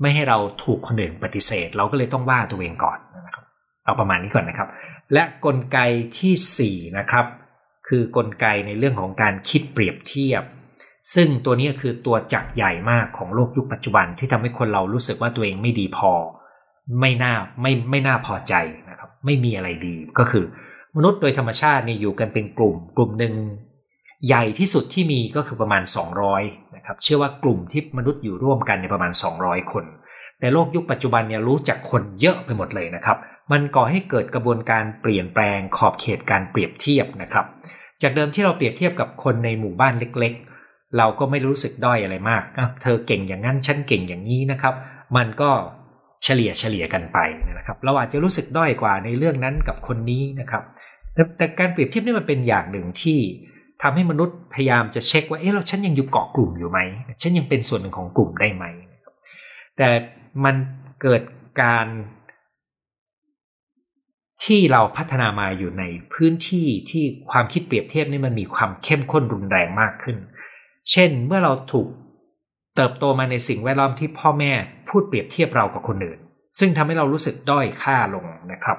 [0.00, 3.44] ไม่ให้เราถูกคนอื่นปฏิเสธ เราก็เลยต้องว่าตัวเองก่อนนะครับ
[3.84, 4.68] เอาประมาณนี้ก่อนนะครับ
[5.12, 5.78] และกลไก
[6.18, 7.26] ที่ 4 นะครับ
[7.88, 10.42] คือกลไกในเรื่องของการคิดเปรียบเทียบ
[11.14, 16.12] ซึ่งตัวนี้คือตัวจักใหญ่มากของโลกยุคปัจจุบันที่ทำให้คนเรารู้สึกว่าตัวเองไม่ดีพอ
[17.00, 18.54] ไม่น่าไม่ไม่น่าพอใจ
[19.26, 20.44] ไม่มีอะไรดี ก็คือ
[20.96, 23.34] มนุษย์โดยธรรมชาตินี่อยู่กันเป็นกลุ่ม กลุ่มหนึ่ง
[24.26, 25.82] ใหญ่ที่สุดที่มีก็คือประมาณ
[26.28, 29.12] 200นะครับ เชื่อว่ากลุ่มที่มนุษย์อยู่ร่วมกันในประมาณ
[29.42, 29.84] 200 คน
[30.40, 33.16] แต่โลกยุคปัจจุบันเนี่ยรู้จักคนเยอะไปหมดเลยนะครับ
[33.52, 37.44] มันก่อให้เกิดกระบวนการเปลี่ยนแปลงขอบเขตการเปรียบเทียบนะครับ
[38.02, 40.32] จากเดิมที่เราเปรียบเทียบกับคนในหมู่บ้านเล็ก
[40.64, 42.42] ๆ เราก็ไม่รู้สึกด้อยอะไรมาก
[42.82, 44.74] เธอเก่งอย่างนั้น ฉันเก่งอย่างนี้นะครับ
[45.16, 45.50] มันก็
[46.24, 47.18] เฉลี่ยเฉลี่ยกันไป
[47.58, 50.62] นะครับ เราอาจจะรู้สึกด้อยกว่าในเรื่องนั้นกับคนนี้นะครับ
[51.36, 53.18] แต่การเปรียบเทียบนี่มันเป็นอย่างหนึ่งที่
[53.82, 56.78] ทำให้มนุษย์พยายามจะเช็คว่าเอ๊ะเราฉันยังอยู่เกาะกลุ่มอยู่ไหม
[57.22, 58.64] ฉันยังเป็นส่วนหนึ่งของกลุ่มได้ไหม
[59.76, 59.88] แต่
[60.44, 60.54] มัน
[61.02, 61.22] เกิด
[61.62, 61.86] การ
[64.44, 70.16] ที่เราพัฒนามาอยู่ในพื้นที่ที่ความคิดเปรียบเทียบนี่มันมีความเข้มข้นรุนแรงมากขึ้น
[70.90, 71.88] เช่นเมื่อเราถูก
[72.76, 74.52] เติบโตมาในสิ่งแวดล้อมที่พ่อแม่
[74.90, 76.18] พูดเปรียบเทียบเรากับคนอื่น
[76.58, 78.78] ซึ่งทำให้เรารู้สึกด้อยค่าลงนะครับ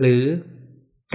[0.00, 0.22] หรือ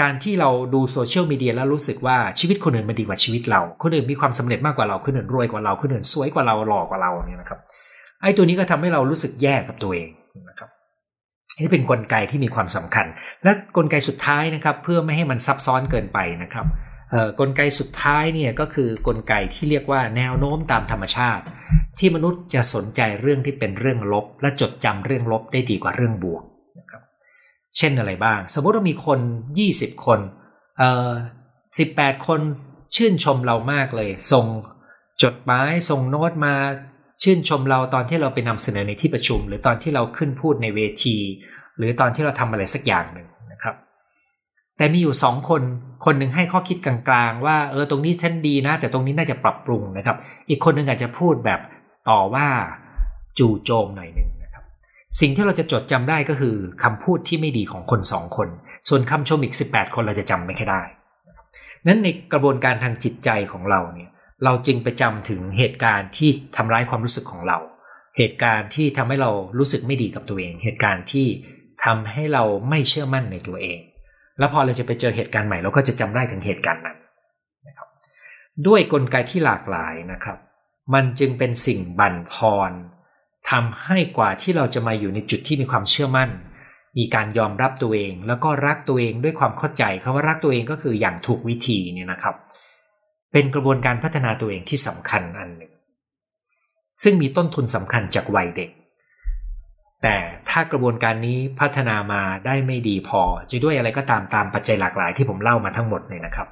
[0.02, 7.60] การที่เราดูโซเชียลมีเดียแล้วรู้สึกว่าชีวิตคนอื่นมันดีกว่าชีวิตเรา คนอื่นมีความสำเร็จมากกว่าเรา คนอื่นรวยกว่าเรา คนอื่นสวยกว่าเรา หล่อกว่าเราเนี่ยนะครับ
[8.22, 10.10] ไอ้ตัวนี้ก็ทำให้เรารู้สึกแย่กับตัวเอง
[10.50, 10.70] นะครับ
[11.62, 13.06] นี่เป็นนกลไกที่มีความสำคัญ
[13.44, 16.66] และกลไกสุดท้ายนะครับ เพื่อไม่ให้มันซับซ้อนเกินไปนะครับ
[17.40, 21.44] กลไกสุดท้ายเนี่ยก็คือกลไกที่เรียกว่าแนวโน้มตามธรรมชาติ
[21.98, 26.44] ที่มนุษย์จะสนใจเรื่องที่เป็นเรื่องลบ และจดจำเรื่องลบได้ดีกว่าเรื่องบวก
[26.80, 27.02] นะครับ
[27.78, 29.20] เช่นอะไรบ้าง สมมติว่ามีคน
[29.64, 30.20] 20 คน
[30.78, 31.12] เอ่อ
[31.70, 32.42] 18 คน
[32.96, 34.46] ชื่นชมเรามากเลย ส่ง
[35.24, 36.56] จดหมายส่งโน้ตมา
[37.24, 41.18] ชื่นชมเราตอนที่เราไปนำเสนอในที่ประชุม หรือตอนที่เราขึ้นพูดในเวที
[41.78, 43.76] หรือตอนที่เราทำอะไรสักอย่างหนึ่งนะครับ
[44.78, 45.62] แต่มีอยู่สองคน
[46.06, 46.96] คนหนึ่งให้ข้อคิดกลา
[47.30, 50.18] งๆ ว่าเออตรงนี้ท่านดีนะ แต่ตรงนี้น่าจะปรับปรุงนะครับ
[50.50, 51.60] อีกคนหนึ่งอาจจะพูดแบบ
[52.10, 52.48] ต่อว่า
[53.40, 54.64] จู่โจมหน่อยหนึ่งนะครับ
[55.20, 58.50] สิ่งที่เราจะจดจำได้ก็คือคำพูดที่ไม่ดีของคนสองคน
[58.90, 60.82] ส่วนคำชมอีก 18 คนเราจะจำไม่ค่ได้
[61.88, 64.10] นั้นในกระบวนการทางจิตใจของเราเนี่ย
[64.44, 67.58] เราจึงไปจำถึงเหตุการณ์ที่ทำร้ายความรู้สึกของเรา
[68.18, 71.28] เหตุการณ์ที่ทำให้เรารู้สึกไม่ดีกับตัวเอง เหตุการณ์ที่
[71.86, 73.80] ทำให้เราไม่เชื่อมั่นในตัวเอง
[74.40, 76.98] แล้วพอเราจะไปเจอเหตุการณ์ใหม่เราก็จะจำได้ถึงเหตุการณ์นั้น
[77.68, 77.88] นะครับ
[78.68, 80.38] ด้วยกลไกที่หลากหลายนะครับ
[80.94, 82.36] มันจึงเป็นสิ่งบั่นพ
[82.70, 82.72] ร
[83.50, 86.30] ทำให้กว่าที่เราจะมาอยู่ในจุดที่มีความเชื่อมั่น
[86.98, 92.36] มีการยอมรับตัวเอง แล้วก็รักตัวเองด้วยความเข้าใจคาว่ารักตัวเองก็คืออย่างถูกวิธีเนี่ยนะครับ
[93.34, 95.72] เป็นกระบวนการพัฒนาตัวเองที่สำคัญอันหนึ่ง
[97.04, 98.70] ซึ่งมีต้นทุนสำคัญจากวัยเด็ก
[100.04, 100.18] แต่
[100.50, 106.48] ถ้ากระบวนการนี้พัฒนามาได้ไม่ดีพอ จะด้วยอะไรก็ตามตามปัจจัยหลากหลายที่ผมเล่ามาทั้งหมดเลยนะครับ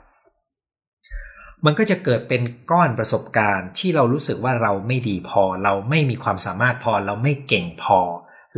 [1.65, 2.41] มันก็จะเกิดเป็น
[2.71, 7.99] ก้อนประสบการณ์ที่เรารู้สึกว่าเราไม่ดีพอ เราไม่มีความสามารถพอ เราไม่เก่งพอ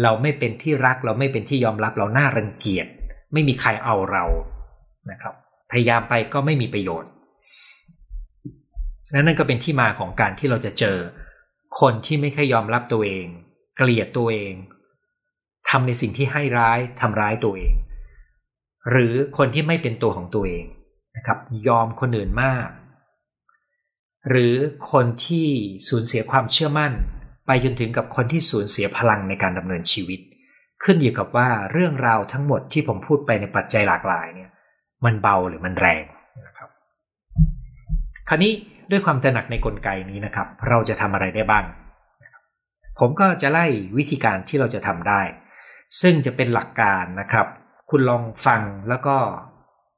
[0.03, 2.87] เราไม่เป็นที่รัก เราไม่เป็นที่ยอมรับเราหน่ารังเกียจ
[3.33, 4.23] ไม่มีใครเอาเรา
[5.11, 5.33] นะครับ
[5.71, 7.11] พยายามไปก็ไม่มีประโยชน์
[9.11, 10.97] และนั่นก็เป็นที่มาของการที่เราจะเจอ
[11.79, 13.25] คนที่ไม่ค่อยยอมรับตัวเอง
[13.77, 14.53] เกลียดตัวเอง
[15.69, 17.73] ทำในสิ่งที่ให้ร้ายทำร้ายตัวเอง
[18.91, 20.65] หรือคนที่ไม่เป็นตัวของตัวเอง
[21.17, 22.67] นะครับ ยอมคนอื่นมาก
[24.29, 24.55] หรือ
[24.91, 25.47] คนที่
[25.89, 26.91] สูญเสียความเชื่อมั่น
[27.47, 30.19] ไปจนถึงกับคนที่สูญเสียพลังในการดำเนินชีวิต
[30.83, 34.49] ขึ้นอยู่กับว่าเรื่องราวทั้งหมดที่ผมพูดไปในปัจจัยหลากหลายเนี่ย
[35.05, 36.03] มันเบาหรือมันแรง
[36.47, 36.69] นะครับ
[38.27, 38.51] คราวนี้
[38.91, 41.65] ด้วยความตระหนักในกลไกนี้นะครับ เราจะทำอะไรได้บ้าง
[42.99, 43.65] ผมก็จะไล่
[43.97, 45.21] วิธีการที่เราจะทำได้
[46.01, 47.47] ซึ่งจะเป็นหลักการนะครับ
[47.89, 49.15] คุณลองฟังแล้วก็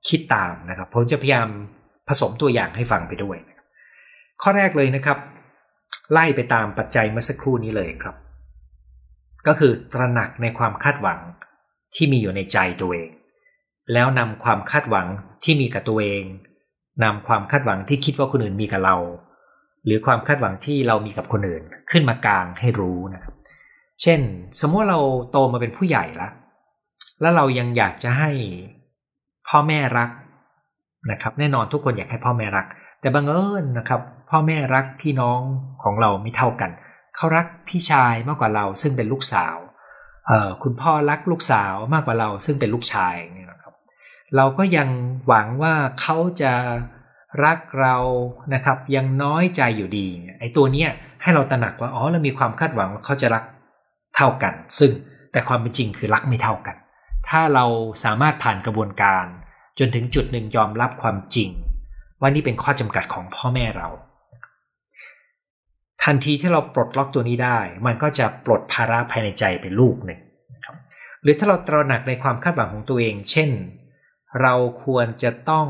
[0.10, 1.48] คิดตามนะครับ ผมจะพยายาม
[2.08, 3.38] ผสมตัวอย่างให้ฟังไปด้วย
[4.44, 5.18] ข้อแรกเลยนะครับ
[6.12, 8.16] ไล่ไปตามปัจจัยเมื่อสักครู่นี้เลยครับ
[9.48, 11.20] ก็คือตระหนักในความคาดหวัง
[11.96, 13.10] ที่มีอยู่ในใจตัวเอง
[13.94, 15.08] แล้วนำความคาดหวัง
[15.44, 16.24] ที่มีกับตัวเอง
[17.04, 18.98] นำความคาดหวังที่คิดว่าคนอื่นมีกับเรา
[19.86, 23.34] หรือความคาดหวังที่เรามีกับคนอื่นขึ้นมากลางให้รู้นะครับ
[24.02, 24.22] เช่น
[24.62, 25.00] สมมติเรา
[25.32, 26.32] โตมาเป็นผู้ใหญ่ล้ว
[27.22, 28.32] แล้วเรายังอยากจะให้
[29.48, 30.10] พ่อแม่รัก
[31.12, 32.66] นะครับ แน่นอนทุกคนอยากให้พ่อแม่รัก
[33.02, 34.02] แต่บังเอิญนะครับ
[34.32, 35.40] พ่อแม่รักพี่น้อง
[35.84, 36.72] ของเราไม่เท่ากัน
[37.16, 39.58] เขารักพี่ชายมากกว่าเราซึ่งเป็นลูกสาว
[40.28, 43.74] เออคุณพ่อรักลูกสาวมากกว่าเราซึ่งเป็นลูกชายเนี่ยนะครับ
[44.36, 44.88] เราก็ยัง
[45.28, 46.54] หวังว่าเขาจะ
[47.46, 47.98] รักเรา
[48.54, 50.08] นะครับ ยังน้อยใจอยู่ดี
[50.40, 50.90] ไอ้ตัวเนี้ย
[51.22, 53.44] ให้เราตระหนักว่าอ๋อเรามีความคาดหวังว่าเขาจะรัก
[54.16, 54.92] เท่ากัน ซึ่ง
[55.32, 56.76] แต่ความเป็นจริงคือรักไม่เท่ากัน
[57.30, 57.66] ถ้าเรา
[58.04, 59.26] สามารถผ่านกระบวนการ
[59.80, 61.50] จนถึงจุดหนึ่งยอมรับความจริง
[62.20, 63.90] ว่านี่เป็นข้อจำกัดของพ่อแม่เรา
[66.06, 70.20] ทันทีที่เราปลดล็อกตัวนี้ได้ มันก็จะปลดภาระภายในใจเป็นลูกหนึ่ง
[70.54, 70.76] นะครับ
[71.22, 73.50] หรือถ้าเราตระหนักในความคาดหวังของตัวเอง เช่น
[74.42, 75.68] เราควรจะต้อง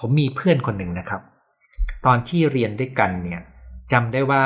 [0.00, 1.22] ผมมีเพื่อนคนหนึ่งนะครับ
[2.06, 3.42] ตอนที่เรียนด้วยกันเนี่ย
[3.92, 4.44] จำได้ว่า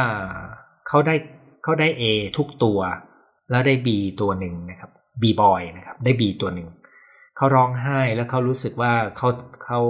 [0.88, 1.14] เขาได้
[1.62, 2.02] เขาได้ A
[2.36, 2.78] ทุกตัว
[3.50, 3.88] แล้วได้ B
[4.20, 4.90] ตัวหนึ่งนะครับ
[5.22, 6.68] B boy นะครับได้ B ตัวหนึ่ง
[7.36, 9.28] เขาร้องไห้แล้วเขารู้สึกว่าเขา
[9.64, 9.80] เขา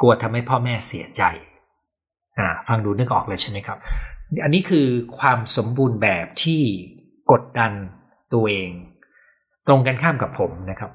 [0.00, 1.22] กลัวทำให้พ่อแม่เสียใจ
[2.38, 3.78] อ่าฟังดูนึกออกเลยใช่ไหมครับ
[4.42, 4.86] อันนี้คือ
[5.18, 6.62] ความสมบูรณ์แบบที่
[7.32, 7.72] กดดัน
[8.34, 8.70] ตัวเอง
[9.66, 10.90] ตรงกันข้ามกับผมนะครับ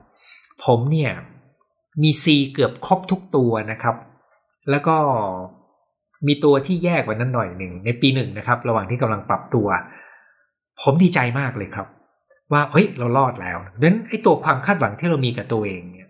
[0.66, 1.12] ผมเนี่ย
[2.02, 3.96] มี C เกือบครบทุกตัวนะครับ
[4.70, 4.98] แล้วก็
[6.28, 9.68] มีตัวที่แยกกว่านั้นหน่อยหนึ่งในปีหนึ่งนะครับ ระหว่างที่กำลังปรับตัว
[10.82, 11.88] ผมดีใจมากเลยครับ
[12.52, 16.10] ว่าเฮ้ยเรารอดแล้วดังนั้นไอ้ตัวความคาดหวังที่เรามีกับตัวเองเนี่ย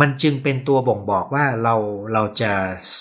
[0.00, 1.74] มันจึงเป็นตัวบ่งบอกว่าเรา
[2.14, 2.52] เราจะ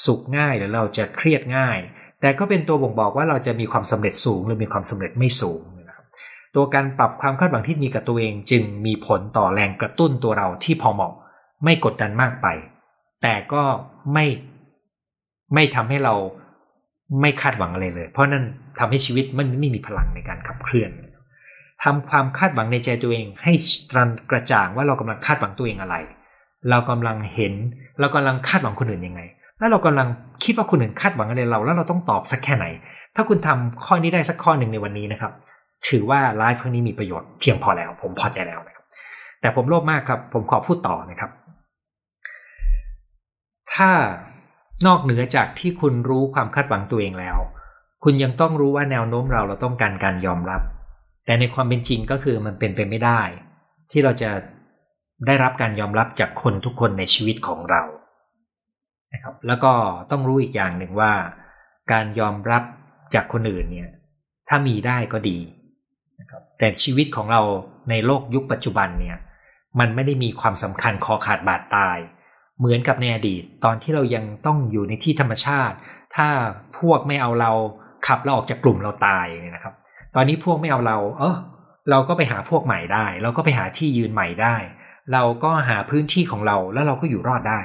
[0.06, 1.78] สุขง่ายหรือเราจะเครียดง่าย
[2.24, 6.06] แต่ก็เป็นตัวบ่งบอกว่าเราจะมีความสำเร็จสูงหรือมีความสำเร็จไม่สูงนะครับ
[6.56, 11.14] ตัวการปรับความคาดหวังที่มีกับตัวเองจึงมีผลต่อแรงกระตุ้นตัวเราที่พอเหมาะ
[11.64, 12.48] ไม่กดดันมากไป
[13.22, 13.62] แต่ก็
[14.14, 14.26] ไม่
[15.54, 16.14] ไม่ทำให้เรา
[17.22, 18.44] ไม่คาดหวังอะไรเลย เพราะนั่น
[18.80, 20.92] ทำให้ชีวิตมันไม่มีพลังในการขับเคลื่อน
[21.84, 23.54] ทำความคาดหวังในใจตัวเอง ให้
[23.92, 25.96] ตรันกระจ่างว่าเรากำลังคาดหวังตัวเองอะไร
[26.70, 27.54] เรากำลังเห็น
[28.00, 29.22] เรากำลังคาดหวังคนอื่นยังไง
[29.64, 30.10] แล้วเรากำลัง
[30.44, 32.66] คิดว่าคนอื่นคาดหวังอะไรเรา แล้วเราต้องตอบสักแค่ไหน
[33.16, 35.32] ถ้าคุณทำข้อนี้ได้สักข้อหนึ่งในวันนี้นะครับ
[35.88, 38.86] ถือว่าไลฟ์ครั้งนี้มีประโยชน์เพียงพอแล้ว ผมพอใจแล้วนะครับ
[39.42, 41.32] แต่ผมโลภมากครับ ผมขอพูดต่อนะครับ
[43.74, 43.90] ถ้า
[44.88, 47.38] นอกเหนือจากที่คุณรู้ความคาดหวังตัวเองแล้ว
[48.04, 50.62] คุณยังต้องรู้ว่าแนวโน้มเราเราต้องการการยอมรับ
[51.26, 53.22] แต่ในความเป็นจริงก็คือมันเป็นไปไม่ได้
[53.92, 54.30] ที่เราจะ
[55.26, 57.82] ได้รับการยอมรับจากคนทุกคนในชีวิตของเรา
[59.14, 59.72] นะครับแล้วก็
[60.12, 61.14] ต้องรู้อีกอย่างหนึ่งว่า
[61.92, 62.64] การยอมรับ
[63.14, 63.90] จากคนอื่นเนี่ย
[64.50, 65.38] ถ้ามีได้ก็ดี
[66.20, 67.42] นะครับแต่ชีวิตของเรา
[67.90, 69.18] ในโลกยุคปัจจุบันเนี่ย
[69.80, 71.98] มันไม่ได้มีความสำคัญคอขาดบาดตาย
[72.60, 75.76] เหมือนกับในอดีตตอนที่เรายังต้องอยู่ในที่ธรรมชาติ
[76.16, 76.28] ถ้า
[76.80, 77.52] พวกไม่เอาเรา
[78.08, 79.74] ขับเราออกจากกลุ่มเราตายเนี่ยนะครับ
[80.16, 81.36] ตอนนี้พวกไม่เอาเรา เออ
[81.90, 84.56] เราก็ไปหาพวกใหม่ได้ เราก็ไปหาที่ยืนใหม่ได้
[85.14, 87.60] เราก็หาพื้นที่ของเราแล้วเราก็อยู่รอดได้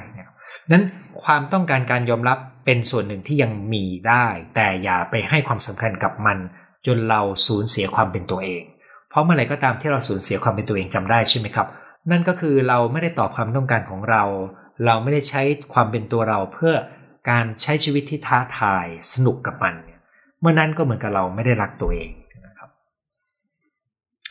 [0.71, 0.83] นั้น
[1.23, 6.37] ความต้องการการยอมรับเป็นส่วนหนึ่งที่ยังมีได้ แต่อย่าไปให้ความสำคัญกับมัน
[6.85, 8.63] จนเราสูญเสียความเป็นตัวเอง
[9.09, 11.67] เพราะเมื่อไหร่ก็ตามที่เราสูญเสียความเป็นตัวเองจำได้ใช่ไหมครับ
[12.11, 14.23] นั่นก็คือเราไม่ได้ตอบความต้องการของเรา
[14.85, 15.41] เราไม่ได้ใช้
[15.73, 16.73] ความเป็นตัวเราเพื่อ
[17.29, 19.99] การใช้ชีวิตที่ท้าทายสนุกกับมันเนี่ย
[20.39, 22.09] เมื่อนั้นก็เหมือนกับเราไม่ได้รักตัวเอง
[22.45, 22.69] นะครับ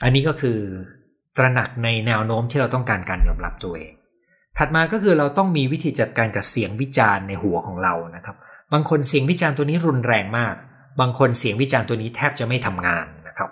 [0.03, 0.59] อันนี้ก็คือ
[1.37, 3.93] ตระหนักในแนวโน้มที่เราต้องการการยอมรับตัวเอง
[4.59, 8.37] ถัดมาก็คือเราต้องมีวิธีจัดการกับเสียงวิจารณ์ในหัวของเรานะครับ
[8.73, 10.55] บางคนเสียงวิจารณ์ตัวนี้รุนแรงมาก
[11.01, 13.51] บางคนเสียงวิจารณ์ตัวนี้แทบจะไม่ทำงานนะครับ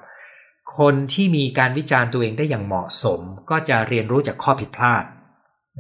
[0.79, 5.05] คนที่มีการวิจารณ์ตัวเองได้อย่างเหมาะสม ก็จะเรียนรู้จากข้อผิดพลาด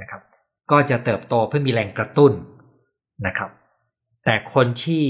[0.01, 0.23] นะครับ
[0.71, 2.33] ก็จะเติบโตเพื่อมีแรงกระตุ้น
[3.27, 3.51] นะครับ
[4.25, 5.05] แต่คนที่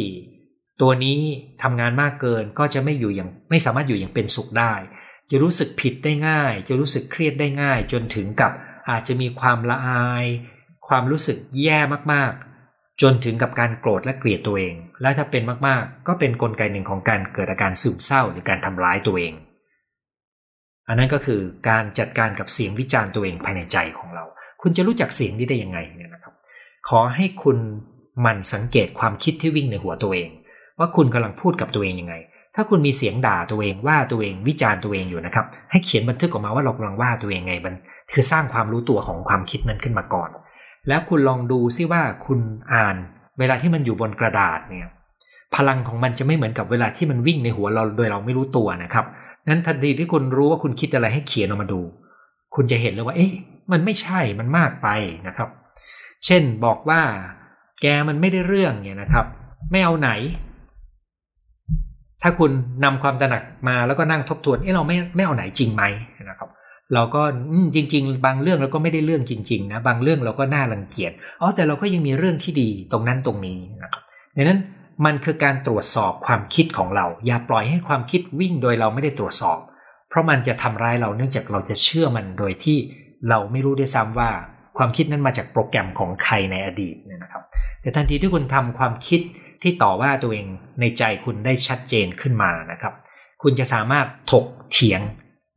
[0.81, 1.19] ตัวนี้
[1.63, 4.75] ทำงานมากเกินก็จะไม่อยู่อย่างไม่สามารถอยู่อย่างเป็นสุขได้
[5.31, 8.53] จะรู้สึกผิดได้ง่าย จะรู้สึกเครียดได้ง่าย จนถึงกับ
[8.90, 10.27] อาจจะมีความละอาย
[10.88, 11.79] ความรู้สึกแย่
[12.12, 19.35] มากๆ จนถึงกับการโกรธและเกลียดตัวเอง และถ้าเป็นมากๆ ก็เป็นนกลไกหนึ่งของการเกิดอาการซึมเศร้าหรือการทำร้ายตัวเอง
[20.88, 24.25] อันนั้นก็คือการจัดการกับเสียงวิจารณ์ตัวเองภายในใจของเรา
[24.62, 26.35] คุณจะรู้จักเสียงนี้ได้ยังไงเนี่ยนะครับ
[26.88, 27.59] ขอให้คุณ
[28.25, 30.31] มันสังเกตความคิดที่วิ่งในหัวตัวเอง
[30.79, 32.14] ว่าคุณกำลังพูดกับตัวเองยังไง
[32.55, 37.75] ถ้าคุณมีเสียงด่าตัวเองว่าตัวเองวิจารณ์ตัวเองอยู่นะครับ ให้เขียนบันทึกออกมาว่าเรากำลังว่าตัวเองไงมัน
[38.12, 40.31] คือสร้างความรู้ตัวของความคิดนั้นขึ้นมาก่อน
[40.88, 42.38] แล้วคุณลองดูซิว่าคุณ
[42.75, 42.97] อ่าน
[43.38, 44.92] เวลาที่มันอยู่บนกระดาษเนี่ย
[45.55, 49.05] พลังของมันจะไม่เหมือนกับเวลาที่มันวิ่งในหัวเราโดยเราไม่รู้ตัวนะครับ
[49.49, 51.81] นั้นทันทีที่คุณรู้ว่าคุณคิดอะไรให้เขียนออกมาดู
[52.55, 53.33] คุณจะเห็นเลยว่า เอ๊ะ
[53.73, 54.88] มันไม่ใช่มันมากไป
[55.27, 55.49] นะครับ
[56.25, 57.01] เช่นบอกว่า
[57.83, 59.27] แกมันไม่ได้เรื่องเนี่ยนะครับ
[59.71, 60.11] ไม่เอาไหน
[62.23, 62.51] ถ้าคุณ
[62.85, 65.83] นำความตระหนักมาแล้วก็นั่งทบทวนเอ๊ะเราไม่ไม่เอาไหนจริงไหม
[66.31, 66.49] นะครับ
[66.94, 67.22] เราก็
[67.75, 74.03] จริง ๆ บางเรื่องเราก็ไม่ได้เรื่องจริง ๆ นะ บางเรื่องเราก็น่ารังเกียจอ๋อแต่เราก็ยังมีเรื่องที่ดีตรงนั้นตรงนี้นะครับ
[74.37, 74.61] ดังนั้น
[75.05, 79.59] มันคือการตรวจสอบความคิดของเรา อย่าปล่อยให้ความคิดวิ่งโดยเราไม่ได้ตรวจสอบ
[80.09, 82.79] เพราะมันจะทำร้ายเราเนื่องจากเราจะเชื่อมันโดยที่
[83.29, 84.31] เราไม่รู้ด้วยซ้ำว่า
[84.79, 87.42] ความคิดนั้นมาจากโปรแกรมของใครในอดีตเนี่ยนะครับ
[87.81, 89.20] แต่ทันทีที่คุณทำความคิด
[89.62, 90.46] ที่ต่อว่าตัวเอง
[90.81, 92.94] ในใจคุณได้ชัดเจนขึ้นมานะครับ
[93.42, 95.01] คุณจะสามารถถกเถียง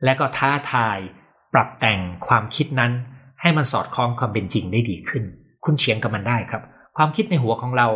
[0.05, 0.97] และก็ท้าทาย
[1.53, 2.91] ปรับแต่งความคิดนั้น
[3.41, 5.23] ให้มันสอดคล้องความเป็นจริงได้ดีขึ้น
[5.65, 6.63] คุณเถียงกับมันได้ครับ
[6.97, 7.87] ความคิดในหัวของเรา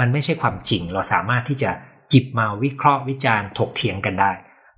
[0.00, 1.70] มันไม่ใช่ความจริง เราสามารถที่จะ
[2.12, 4.30] จิบมาวิเคราะห์วิจารณ์ถกเถียงกันได้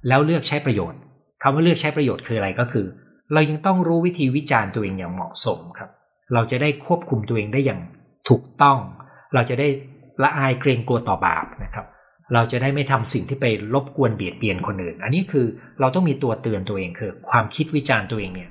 [0.08, 1.00] แล้วเลือกใช้ประโยชน์
[1.42, 2.86] คำว่าเลือกใช้ประโยชน์คืออะไรก็คือ
[3.32, 5.90] เรายังต้องรู้วิธีวิจารณ์ตัวเองอย่างเหมาะสมครับ
[6.34, 7.80] เราจะได้ควบคุมตัวเองได้อย่าง
[8.28, 8.78] ถูกต้อง
[9.34, 9.68] เราจะได้
[10.22, 11.86] ละอายเกรงกลัวต่อบาปนะครับ
[12.32, 15.46] เราจะได้ไม่ทำสิ่งที่ไปรบกวนเบียดเบียนคนอื่น อันนี้คือ
[15.80, 18.50] เราต้องมีตัวเตือนตัวเองคือ ความคิดวิจารณ์ตัวเองเนี่ย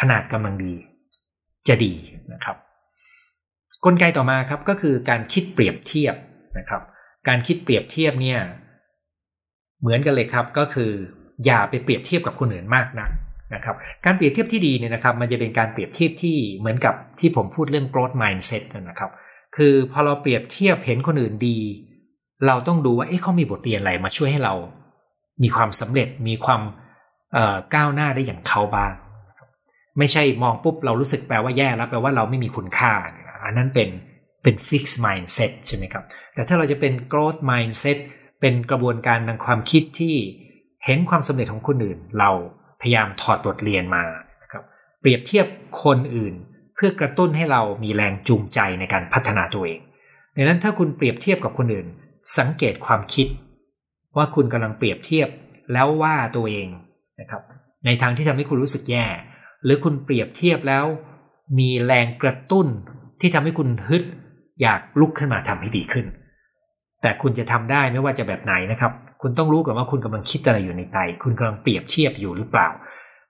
[0.00, 0.74] ขนาดกำลังดี
[1.68, 1.92] จะดี
[2.32, 2.56] นะครับ
[3.84, 6.14] กลไกต่อมาครับก็คือการคิดเปรียบเทียบ
[6.58, 6.82] นะครับ
[7.28, 8.40] การคิดเปรียบเทียบเนี่ย
[9.80, 10.92] เหมือนกันเลยครับก็คือ
[11.44, 13.10] อย่าไปเปรียบเทียบกับคนอื่นมากนัก
[13.54, 19.10] นะครับ การเปรียบเทียบที่ดีเนี่ยนะครับ มันจะเป็นการเปรียบเทียบที่เหมือนกับที่ผมพูดเรื่อง growth mindset นะครับ
[19.56, 21.58] คือพอเราเปรียบเทียบเห็นคนอื่นดี
[22.46, 24.54] เราต้องดูว่าเอ๊ะเขามีบทเรียนอะไรมาช่วยให้เรา
[25.42, 26.62] มีความสำเร็จมีความ
[27.74, 28.92] ก้าวหน้าได้อย่างเขาบ้าง
[29.98, 32.92] ไม่ใช่มองปุ๊บเรารู้สึกแปลว่าแย่แล้วแปลว่าเราไม่มีคุณค่า
[33.44, 33.88] อันนั้นเป็น
[34.42, 37.98] เป็น fix mindset ใช่ไหมครับ แต่ถ้าเราจะเป็น growth mindset
[38.40, 40.14] เป็นกระบวนการทางความคิดที่
[40.84, 42.30] เห็นความสำเร็จของคนอื่น เรา
[42.80, 44.04] พยายามถอดบทเรียนมา
[44.52, 44.64] ครับ
[45.00, 45.46] เปรียบเทียบ
[45.84, 46.34] คนอื่น
[46.74, 49.80] เพื่อกระตุ้นให้เรามีแรงจูงใจในการพัฒนาตัวเอง
[50.36, 51.86] ดังนั้นถ้าคุณเปรียบเทียบกับคนอื่น
[52.38, 53.26] สังเกตความคิด
[54.16, 55.28] ว่าคุณกำลังเปรียบเทียบ
[55.72, 56.68] แล้วว่าตัวเอง
[57.20, 57.42] นะครับ
[57.86, 59.06] ในทางที่ทำให้คุณรู้สึกแย่
[59.64, 60.84] หรือคุณเปรียบเทียบแล้ว
[61.58, 62.66] มีแรงกระตุ้น
[63.20, 64.02] ที่ทำให้คุณฮึด
[64.62, 66.06] อยากลุกขึ้นมาทำให้ดีขึ้น
[67.02, 72.68] แต่คุณจะทำได้ไม่ว่าจะแบบไหนนะครับ คุณต้องรู้ก่อนว่าคุณกำลังคิดอะไรอยู่ในใจคุณกำลังเปรียบเทียบอยู่หรือเปล่า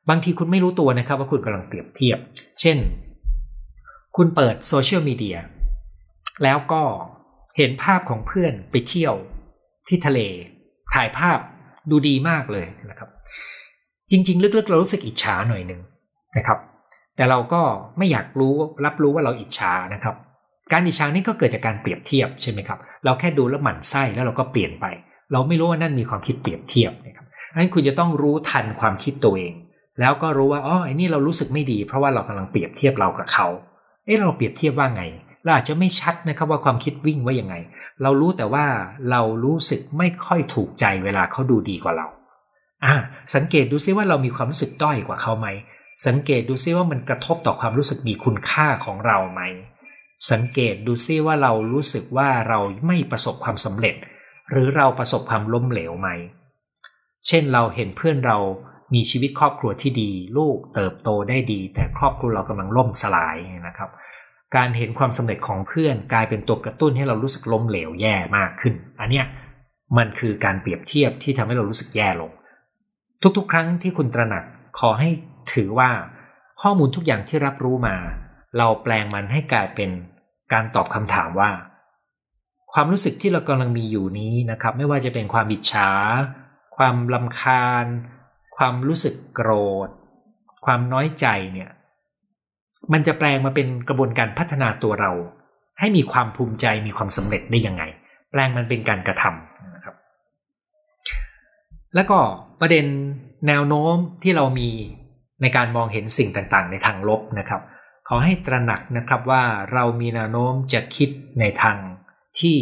[0.09, 2.19] บางทีคุณไม่รู้ตัวนะครับ ว่าคุณกำลังเปรียบเทียบ
[2.61, 2.79] เช่น
[4.17, 5.39] คุณเปิดโซเชียลมีเดีย
[6.43, 6.83] แล้วก็
[7.57, 9.15] เห็นภาพของเพื่อนไปเที่ยว
[9.89, 10.21] ที่ทะเล
[10.95, 11.39] ถ่ายภาพ
[11.91, 13.09] ดูดีมากเลยนะครับ
[14.11, 15.81] จริง ๆ ลึกๆ เรารู้สึกอิจฉาหน่อยหนึ่ง
[16.37, 16.59] นะครับ
[17.17, 17.63] แต่เราก็
[17.99, 20.15] ไม่อยากรู้รับรู้ว่าเราอิจฉานะครับ
[20.73, 24.87] การอิจฉานี่ก็เกิดจากการเปรียบเทียบใช่ไหมครับ เราแค่ดูแล้วหมั่นไส้แล้วเราก็เปลี่ยนไป
[25.33, 29.53] เราไม่รู้ว่านั่นมีความคิดเปรียบเทียบนะครับงั้นคุณจะต้องรู้ทันความคิดตัวเอง
[30.01, 33.47] แล้วก็รู้ว่าอ๋อไอ้นี่เรารู้สึกไม่ดี เพราะว่าเรากำลังเปรียบเทียบเรากับเขา
[34.05, 35.03] เอ๊ะเราเปรียบเทียบว่าไง
[35.43, 37.55] เราอาจจะไม่ชัดนะครับว่าความคิดวิ่งว่ายังไง
[38.03, 38.65] เรารู้แต่ว่า
[39.11, 42.07] เรารู้สึกไม่ค่อยถูกใจเวลาเขาดูดีกว่าเรา
[42.85, 42.95] อ่า
[43.35, 45.49] สังเกตดูซิว่าเรามีความรู้สึกด้อยกว่าเขาไหม
[46.07, 49.43] สังเกตดูซิว่ามันกระทบต่อความรู้สึกมีคุณค่าของเราไหม
[50.31, 53.95] สังเกตดูซิว่าเรารู้สึกว่าเราไม่ประสบความสำเร็จ
[54.51, 56.09] หรือเราประสบความล้มเหลวไหม
[57.27, 58.39] เช่นเราเห็นเพื่อนเรา
[58.95, 63.37] มีชีวิตครอบครัวที่ดี ลูกเติบโตได้ดี แต่ครอบครัวเรากำลังล่มสลาย
[63.69, 63.91] นะครับ
[64.57, 69.27] การเห็นความสำเร็จของเพื่อนกลายเป็นตัวกระตุ้นให้เรารู้สึกล้มเหลวแย่มากขึ้น อันเนี้ย
[69.99, 72.31] มันคือการเปรียบเทียบที่ทำให้เรารู้สึกแย่ลง
[73.37, 74.45] ทุกๆ ครั้งที่คุณตระหนัก
[74.79, 75.09] ขอให้
[75.55, 75.91] ถือว่า
[76.63, 77.97] ข้อมูลทุกอย่างที่รับรู้มา
[78.59, 79.91] เราแปลงมันให้กลายเป็น
[80.53, 81.51] การตอบคำถามว่า
[82.73, 85.91] ความรู้สึกที่เรากำลังมีอยู่นี้นะครับ ไม่ว่าจะเป็นความบิดฉา
[86.77, 87.87] ความลำคาญ
[88.57, 89.51] ความรู้สึกโกร
[89.87, 89.89] ธ
[90.65, 91.71] ความน้อยใจเนี่ย
[92.93, 95.13] มันจะแปลงมาเป็นกระบวนการพัฒนาตัวเรา
[95.81, 97.83] ให้มีความภูมิใจมีความสำเร็จได้ยังไง
[98.31, 99.95] แปลงมันเป็นการกระทำนะครับ
[101.95, 102.19] แล้วก็
[102.61, 102.87] ประเด็น
[103.49, 104.71] แนวโน้มที่เรามี
[105.43, 107.63] ในการมองเห็นสิ่งต่างๆ ในทางลบนะครับ
[108.09, 111.11] ขขอให้ตระหนักนะครับว่าเรามีแนวโน้มจะคิด
[111.41, 111.77] ในทาง
[112.41, 112.57] ที่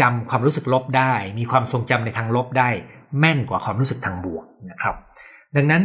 [0.00, 2.70] จำความรู้สึกลบได้ มีความทรงจำในทางลบได้
[3.18, 4.94] แม่นกว่าความรู้สึกทางบวกนะครับ
[5.56, 5.82] ดังนั้น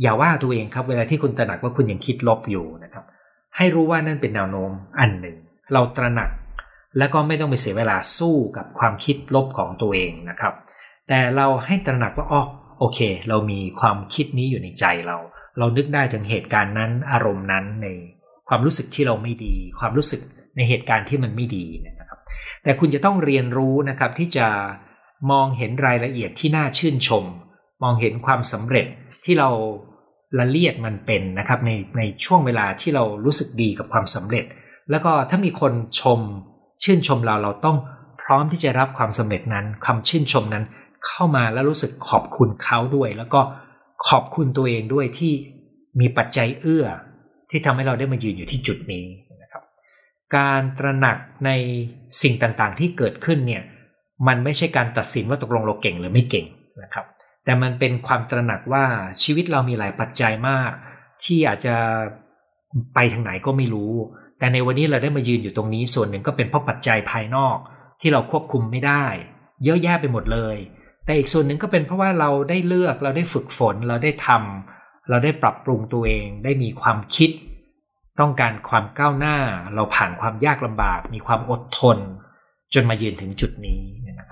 [0.00, 3.04] อย่าว่าตัวเองครับ เวลาที่คุณตระหนักว่าคุณยังคิดลบอยู่นะครับ
[3.56, 4.70] ให้รู้ว่านั่นเป็นแนวโน้ม
[5.00, 5.36] อันหนึ่ง
[5.72, 6.30] เราตระหนัก
[6.98, 10.54] แล้วก็ไม่ต้องไปเสียเวลาสู้กับความคิดลบของตัวเองนะครับ
[11.08, 12.42] แต่เราให้ตระหนักว่าอ๋อ
[12.78, 15.16] โอเค เรามีความคิดนี้อยู่ในใจเรา
[15.58, 17.86] เรานึกได้ถึงเหตุการณ์นั้นอารมณ์นั้นใน
[18.48, 20.20] ความรู้สึกที่เราไม่ดี ความรู้สึก
[20.56, 22.18] ในเหตุการณ์ที่มันไม่ดีนะครับ
[22.62, 24.46] แต่คุณจะต้องเรียนรู้นะครับที่จะ
[25.30, 27.24] มองเห็นรายละเอียดที่น่าชื่นชม
[27.82, 28.86] มองเห็นความสำเร็จ
[29.24, 29.50] ที่เรา
[30.38, 34.44] ละเลียดมันเป็นนะครับในในช่วงเวลาที่เรารู้สึกดีกับความสำเร็จ
[34.90, 36.20] แล้วก็ถ้ามีคนชม
[36.84, 37.76] ชื่นชมเราเราต้อง
[38.22, 40.64] พร้อมที่จะรับความสำเร็จนั้นคำชื่นชมนั้น
[41.06, 43.40] เข้ามาแล้วรู้สึกขอบคุณเขาด้วย แล้วก็
[44.08, 45.32] ขอบคุณตัวเองด้วยที่
[46.00, 46.84] มีปัจจัยเอื้อ
[47.50, 49.04] ที่ทำให้เราได้มายืนอยู่ที่จุดนี้
[49.42, 49.62] นะครับ
[50.36, 51.16] การตระหนัก
[51.46, 51.50] ใน
[52.22, 53.62] สิ่งต่างๆที่เกิดขึ้นเนี่ย
[54.26, 56.46] มันไม่ใช่การตัดสินว่าตกลงเราเก่งหรือไม่เก่ง
[56.82, 57.06] นะครับ
[57.44, 58.84] แต่มันเป็นความตระหนักว่า
[59.22, 60.70] ชีวิตเรามีหลายปัจจัยมาก
[61.22, 61.76] ที่อาจจะ
[62.94, 63.92] ไปทางไหนก็ไม่รู้
[64.38, 67.56] แต่ในวันนี้เราได้มายืนอยู่ตรงนี้ส่วนหนึ่งก็เป็นเพราะปัจจัยภายนอก
[68.00, 69.04] ที่เราควบคุมไม่ได้
[69.64, 70.56] เยอะแยะไปหมดเลย
[71.04, 77.30] แต่อีกส่วนหนึ่งก็เป็นเพราะว่าเราได้เลือกเราได้ฝึกฝนเราได้ทำเราได้ปรับปรุงตัวเอง ได้มีความคิด
[78.20, 79.36] ต้องการความก้าวหน้า
[79.74, 81.98] เราผ่านความยากลำบาก มีความอดทน
[82.74, 83.82] จนมายืนถึงจุดนี้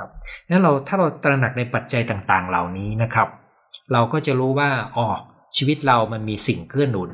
[0.00, 0.10] นะครับ
[0.50, 3.28] นั้นเราถ้าเราตระหนักในปัจจัยต่างๆ เหล่านี้นะครับ
[3.92, 5.06] เราก็จะรู้ว่าอ๋อ
[5.56, 7.10] ชีวิตเรามันมีสิ่งเกื้อหนุน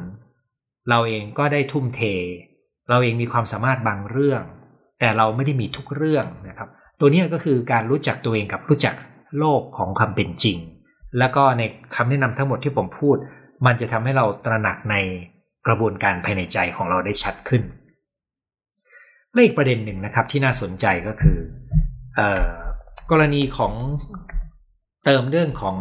[0.90, 2.00] เราเองก็ได้ทุ่มเท
[2.88, 4.42] เราเองมีความสามารถบางเรื่อง
[5.00, 6.68] แต่เราไม่ได้มีทุกเรื่องนะครับ
[7.00, 8.94] ตัวนี้ก็คือการรู้จักตัวเองกับรู้จัก
[9.38, 10.56] โลกของความเป็นจริง
[11.18, 11.62] แล้วก็ใน
[11.96, 13.16] คำแนะนำทั้งหมดที่ผมพูด
[13.66, 14.96] มันจะทำให้เราตระหนักใน
[15.66, 17.62] กระบวนการภายในใจของเราได้ชัดขึ้น
[19.32, 21.38] และอีกประเด็นหนึ่งนะครับที่น่าสนใจก็คือ
[22.18, 22.20] อ
[23.10, 23.72] กรณีของ
[25.04, 25.76] เติมเรื่องของ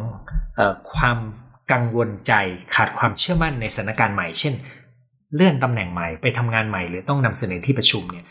[0.57, 0.61] อ
[0.93, 1.17] ความ
[1.71, 2.33] กังวลใจ
[2.75, 4.53] ขาดความเชื่อมั่นในสถานการณ์ใหม่ เช่น
[5.35, 8.25] เลื่อนตำแหน่งใหม่ไปทำงานใหม่หรือต้องนำเสนอที่ประชุมเนี่ย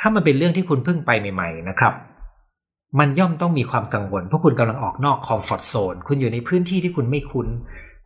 [0.00, 1.94] ถ้ามันเป็นเรื่องที่คุณเพิ่งไปใหม่ ๆ นะครับ
[2.98, 7.48] มันย่อมต้องมีความกังวล เพราะคุณกำลังออกนอกคอมฟอร์ทโซนคุณอยู่ในพื้นที่ที่คุณไม่คุ้น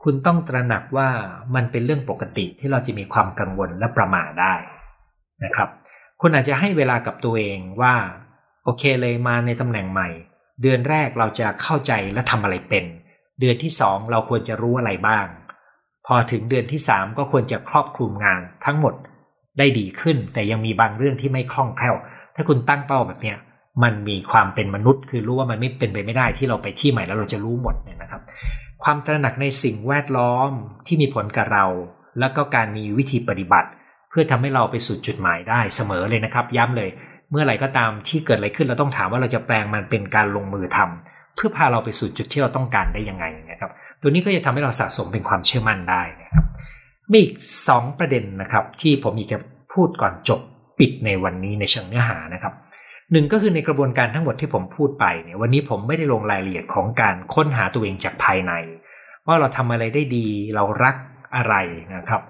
[0.05, 1.09] คุณต้องตระหนักว่า
[1.55, 4.55] มันเป็นเรื่องปกติที่เราจะมีความกังวลและประมาทได้
[5.44, 5.68] นะครับ
[6.20, 7.94] คุณอาจจะให้เวลากับตัวเองว่า
[8.66, 10.08] โอเคเลยมาในตำแหน่งใหม่
[10.62, 12.84] เดือนแรกเราจะเข้าใจและทำอะไรเป็น
[13.40, 15.26] เดือนที่สองเราควรจะรู้อะไรบ้าง
[16.06, 18.94] พอถึงเดือนที่สามก็ควรจะครอบคลุมงานทั้งหมด
[19.58, 21.96] ได้ดีขึ้น แต่ยังมีบางเรื่องที่ไม่คล่องแคล่ว
[22.34, 23.38] ถ้าคุณตั้งเป้าแบบเนี้ย
[23.82, 28.22] มันมีความเป็นมนุษย์ คือรู้ว่ามันไม่เป็นไปไม่ได้ที่เราไปที่ใหม่แล้วเราจะรู้หมดเนี่ยนะครับ
[28.82, 30.50] ความตระหนักในสิ่งแวดล้อม
[30.86, 31.66] ที่มีผลกับเรา
[32.18, 33.68] แล้วก็การมีวิธีปฏิบัติ
[34.10, 36.90] เพื่อทำให้เราไปสู่จุดหมายได้เสมอเลยนะครับ ย้ำเลย
[37.31, 43.70] เมื่อไหร่ก็ตามที่เกิดอะไรขึ้นเราต้องถามว่าเราจะแปลงมันเป็นการลงมือทำเพื่อพาเราไปสู่จุดที่เราต้องการได้ยังไงนะครับ
[44.01, 46.45] ตัวนี้ก็จะทำให้เราสะสมเป็นความเชื่อมั่นได้นะครับ
[47.12, 47.35] มีอีก
[47.68, 49.39] สองประเด็นนะครับ ที่ผมมีจะ
[49.72, 50.41] พูดก่อนจบ
[50.79, 52.55] ปิดในวันนี้ในเชิงเนื้อหานะครับ
[53.12, 58.53] หนึ่งก็คือในกระบวนการทั้งหมดที่ผมพูดไปเนี่ยวันนี้ผมไม่ได้ลงรายละเอียดของการค้นหาตัวเองจากภายใน
[59.27, 60.97] ว่าเราทำอะไรได้ดีเรารัก
[61.37, 61.55] อะไร
[61.95, 62.22] นะครับ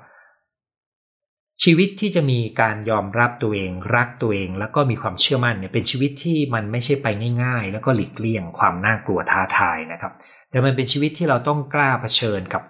[1.65, 7.07] ชีวิตที่จะมีการยอมรับตัวเอง รักตัวเอง แล้วก็มีความเชื่อมั่นเนี่ยเป็นชีวิตที่มันไม่ใช่ไป
[7.45, 10.13] ง่าย ๆ แล้วก็หลีกเลี่ยงความน่ากลัวท้าทายนะครับ
[10.51, 12.63] แต่มันเป็นชีวิตที่เราต้องกล้าเผชิญกับ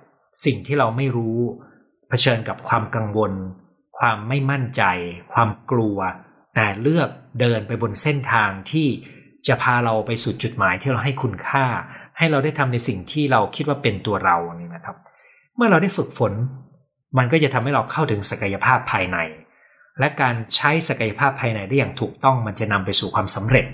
[0.45, 1.39] สิ่งที่เราไม่รู้
[2.09, 3.33] เผชิญกับความกังวล
[3.99, 4.83] ความไม่มั่นใจ
[5.33, 5.99] ความกลัว
[6.55, 7.09] แต่เลือก
[7.41, 8.89] เดินไปบนเส้นทางที่
[9.49, 11.67] จะพาเราไปสู่จุดหมายที่เราให้คุณค่า
[12.19, 14.97] ให้เราได้ทำในสิ่งที่เราคิดว่าเป็นตัวเรานี่นะครับ
[15.57, 16.33] เมื่อเราได้ฝึกฝน
[17.19, 19.19] มันก็จะทำให้เราเข้าถึงศักยภาพภายใน
[20.01, 23.67] และการใช้ศักยภาพภายในได้อย่างถูกต้องมันจะนำไปสู่ความสำเร็จ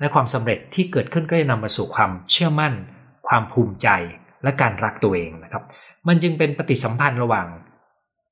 [0.00, 2.74] และความสำเร็จที่เกิดขึ้นก็จะนำมาสู่ความเชื่อมั่น
[3.28, 3.88] ความภูมิใจ
[4.42, 5.62] และการรักตัวเองนะครับ
[6.08, 7.46] มันจึงเป็นปฏิสัมพันธ์ระหว่าง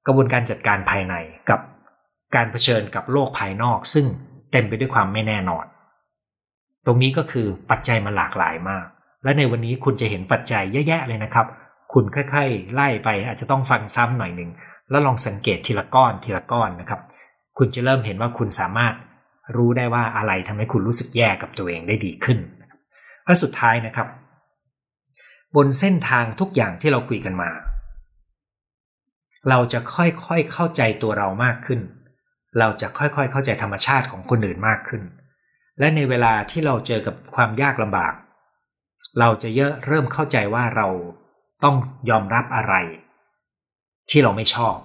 [0.06, 1.14] กระบวนการจัดการภายใน
[1.50, 1.60] กับ
[2.34, 4.06] การเผชิญกับโลกภายนอก ซึ่ง
[4.52, 5.64] เต็มไปด้วยความไม่แน่นอน
[6.86, 8.86] ตรงนี้ก็คือปัจจัยมันหลากหลายมาก
[9.24, 11.46] และในวันนี้คุณจะเห็นปัจจัยเยอะแยะเลยนะครับ
[11.92, 14.50] คุณค่อยๆ ไล่ไปอาจจะต้องฟังซ้ำหน่อยหนึ่ง
[14.90, 17.00] แล้วลองสังเกตทีละก้อนทีละก้อนนะครับ
[17.58, 18.94] คุณจะเริ่มเห็นว่าคุณสามารถ
[19.56, 22.38] รู้ได้ว่าอะไรทำให้คุณรู้สึกแย่กับตัวเองได้ดีขึ้น
[23.24, 24.08] และสุดท้ายนะครับ
[25.56, 27.50] บนเส้นทางทุกอย่างที่เราคุยกันมา
[29.48, 31.80] เราจะค่อยๆเข้าใจตัวเรามากขึ้น
[32.58, 35.02] เราจะค่อยๆเข้าใจธรรมชาติของคนอื่นมากขึ้น
[35.78, 38.14] และในเวลาที่เราเจอกับความยากลำบาก
[39.20, 40.86] เราจะเยอะเริ่มเข้าใจว่าเรา
[41.64, 41.76] ต้อง
[42.10, 42.74] ยอมรับอะไร
[44.10, 44.76] ที่เราไม่ชอบ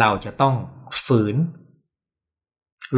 [0.00, 0.54] เราจะต้อง
[1.04, 1.36] ฝืน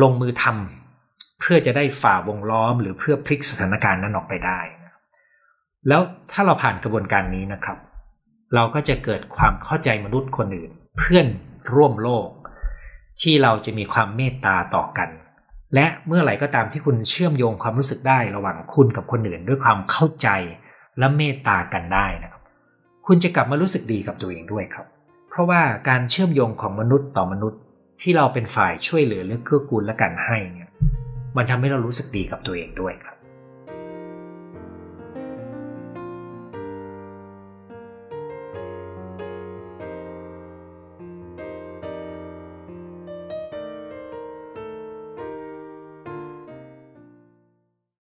[0.02, 4.60] ลงมือทำเพื่อจะได้ฝ่าวงล้อม หรือเพื่อพลิกสถานการณ์นั้นออกไปได้
[5.88, 6.00] แล้ว
[6.32, 7.78] ถ้าเราผ่านกระบวนการนี้นะครับ
[8.54, 11.26] เราก็จะเกิดความเข้าใจมนุษย์คนอื่น เพื่อน
[11.74, 12.28] ร่วมโลก
[13.20, 15.08] ที่เราจะมีความเมตตาต่อกัน
[15.74, 20.28] และเมื่อไหร่ก็ตามที่คุณเชื่อมโยงความรู้สึกได้ระหว่างคุณกับคนอื่นด้วยความเข้าใจ
[20.98, 22.33] และเมตตากันได้นะครับ
[23.08, 24.86] คุณจะกลับมารู้สึกดีกับตัวเองด้วยครับ
[25.30, 27.60] เพราะว่าการเชื่อมโยงของมนุษย์ต่อมนุษย์
[28.00, 30.68] ที่เราเป็นฝ่ายช่วยเหลือหรือเกื้อกูลและกันให้เนี่ย
[31.36, 33.13] มันทำให้เรารู้สึกดีกับตัวเองด้วยครับ